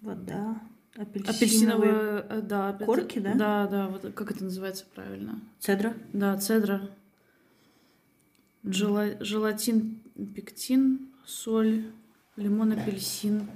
[0.00, 0.60] Вода,
[0.96, 1.34] апельсиновые...
[1.36, 3.34] апельсиновые, э, да, апельси- корки, да?
[3.34, 5.40] Да, да, вот как это называется правильно?
[5.58, 5.94] Цедра.
[6.12, 6.90] Да, цедра,
[8.64, 10.00] Жела- желатин,
[10.34, 11.84] пектин, соль,
[12.36, 13.46] лимон, апельсин,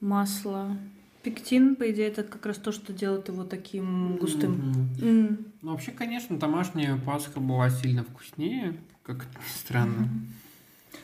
[0.00, 0.76] масло.
[1.24, 4.52] Пектин, по идее, это как раз то, что делает его таким густым.
[4.52, 5.02] Мгм.
[5.02, 10.08] М, Ну, вообще, конечно, домашняя пасха была сильно вкуснее, как это ни странно.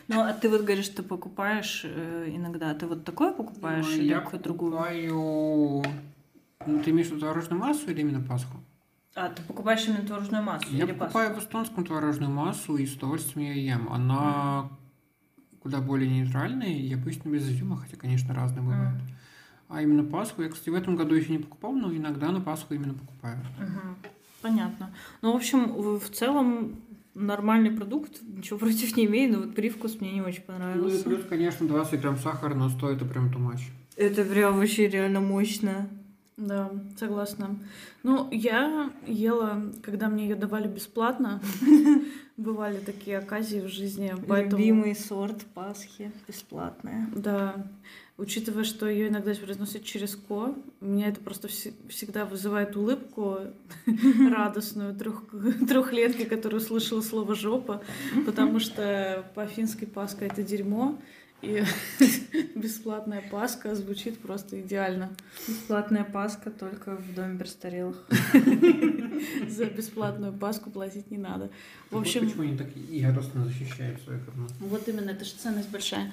[0.08, 2.74] Ну, а ты вот говоришь, ты покупаешь э, иногда.
[2.74, 4.72] Ты вот такое покупаешь Ну, или я какую-то другую?
[4.72, 5.82] покупаю...
[6.66, 8.58] Ну, ты имеешь в виду творожную массу или именно пасху?
[9.14, 12.94] А, ты покупаешь именно творожную массу Я или покупаю в эстонском творожную массу и с
[12.94, 13.88] удовольствием ее ем.
[13.90, 14.68] Она
[15.60, 19.00] куда более нейтральная и обычно без изюма, хотя, конечно, разные бывают.
[19.70, 22.74] А именно Пасху я, кстати, в этом году еще не покупал, но иногда на Пасху
[22.74, 23.38] именно покупаю.
[23.58, 23.96] Мгм.
[24.42, 24.90] Понятно.
[25.22, 26.80] Ну, в общем, в, целом
[27.14, 31.04] нормальный продукт, ничего против не имею, но вот привкус мне не очень Ну и понравился.
[31.04, 33.60] плюс, конечно, 20 грамм сахара, но стоит это прям much.
[33.96, 35.88] Это прям вообще реально мощно.
[36.36, 37.58] Да, согласна.
[38.02, 41.40] Ну, я ела, когда мне ее давали бесплатно.
[42.38, 44.58] Бывали такие оказии в жизни, поэтому...
[44.58, 47.10] Любимый сорт Пасхи, бесплатная.
[47.14, 47.66] Да,
[48.20, 53.38] учитывая, что ее иногда произносят через ко, меня это просто вс- всегда вызывает улыбку
[54.30, 55.24] радостную трех,
[55.68, 57.82] трехлетки, которая услышала слово жопа,
[58.26, 60.98] потому что по-фински Пасха это дерьмо,
[61.42, 61.62] и
[62.54, 65.10] бесплатная Пасха звучит просто идеально.
[65.48, 68.06] Бесплатная Пасха только в доме престарелых.
[69.48, 71.50] За бесплатную Пасху платить не надо.
[71.90, 74.48] В общем, почему они так яростно защищают свое говно.
[74.60, 76.12] Вот именно, это же ценность большая.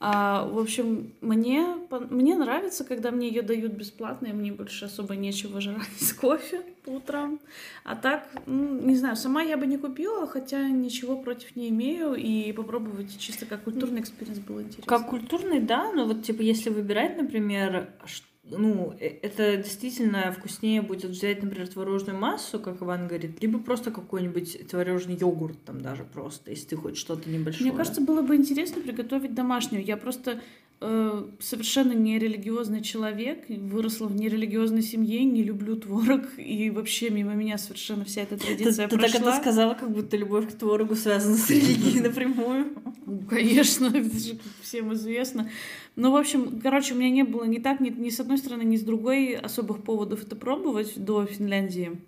[0.00, 1.66] А, в общем, мне,
[2.10, 6.60] мне нравится, когда мне ее дают бесплатно, и мне больше особо нечего жрать с кофе
[6.84, 7.40] по утрам.
[7.84, 12.14] А так, ну, не знаю, сама я бы не купила, хотя ничего против не имею,
[12.14, 14.84] и попробовать чисто как культурный experience было интересно.
[14.86, 20.82] Как культурный, да, но вот типа если выбирать, например, ш- ну, э- это действительно вкуснее
[20.82, 26.04] будет взять, например, творожную массу, как Иван говорит, либо просто какой-нибудь творожный йогурт там даже
[26.04, 27.70] просто, если ты хочешь что-то небольшое.
[27.70, 29.84] Мне кажется, было бы интересно приготовить домашнюю.
[29.84, 30.40] Я просто
[30.84, 37.58] э, совершенно нерелигиозный человек, выросла в нерелигиозной семье, не люблю творог, и вообще мимо меня
[37.58, 39.30] совершенно вся эта ты, традиция ты так прошла.
[39.30, 42.74] это сказала, как будто любовь к творогу связана с религией напрямую.
[43.06, 45.50] Ну, Конечно, это же всем известно.
[45.96, 48.62] Ну, в общем, короче, у меня не было ни так, ни, ни с одной стороны,
[48.62, 51.98] ни с другой особых поводов это пробовать до Финляндии.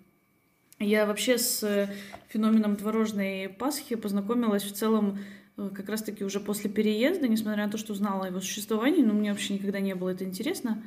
[0.79, 1.89] Я вообще с э,
[2.29, 5.17] феноменом творожной Пасхи познакомилась в целом
[5.57, 9.31] как раз-таки уже после переезда, несмотря на то, что знала о его существовании, но мне
[9.31, 10.83] вообще никогда не было это интересно.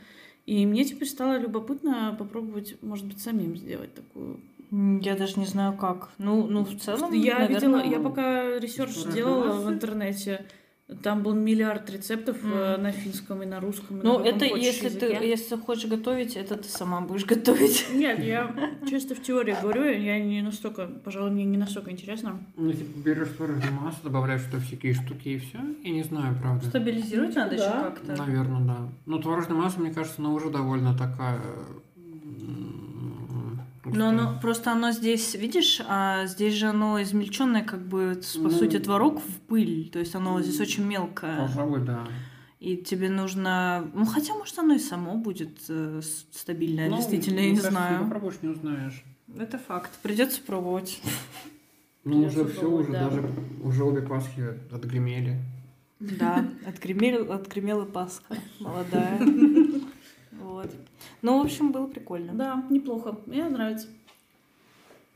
[0.46, 4.40] И мне теперь стало любопытно попробовать, может быть, самим сделать такую.
[4.70, 6.10] Я даже не знаю как.
[6.18, 10.46] Ну, ну в целом, я наверное, видела, я пока research делала в интернете,
[11.02, 12.82] там был миллиард рецептов Мгм.
[12.82, 14.00] на финском и на русском.
[14.00, 15.28] и Ну, на это если ты, языке.
[15.28, 17.86] если хочешь готовить, это ты сама будешь готовить.
[17.94, 18.54] Нет, я
[18.88, 22.40] чисто в теории говорю, я не настолько, пожалуй, мне не настолько интересно.
[22.56, 25.58] Ну, типа, берешь творожную массу, добавляешь туда всякие штуки и все.
[25.82, 26.66] Я не знаю, правда.
[26.66, 27.62] Стабилизировать надо Да.
[27.64, 28.16] еще как-то.
[28.16, 28.76] Наверное, да.
[29.06, 31.40] Но творожная масса, мне кажется, она уже довольно такая
[33.92, 38.50] Но оно просто оно здесь, видишь, а здесь же оно измельченное, как бы по Ну.
[38.50, 41.36] сути творог в пыль, то есть оно здесь очень мелкое.
[41.46, 42.06] Пожалуй, да.
[42.58, 46.00] И тебе нужно, ну хотя может оно и само будет э,
[46.32, 48.04] стабильное, Ну, действительно, я не кажется, знаю.
[48.04, 49.02] Попробуешь, не узнаешь.
[49.38, 49.90] Это факт.
[50.02, 51.00] Придется пробовать.
[52.02, 53.10] Ну, уже все, уже да.
[53.10, 53.22] даже
[53.62, 55.38] уже обе Пасхи отгремели.
[56.00, 59.20] Да, отгремел, отгремела Пасха молодая.
[60.62, 60.70] Вот.
[61.22, 62.32] Ну, в общем, было прикольно.
[62.34, 63.16] Да, неплохо.
[63.26, 63.88] Мне нравится.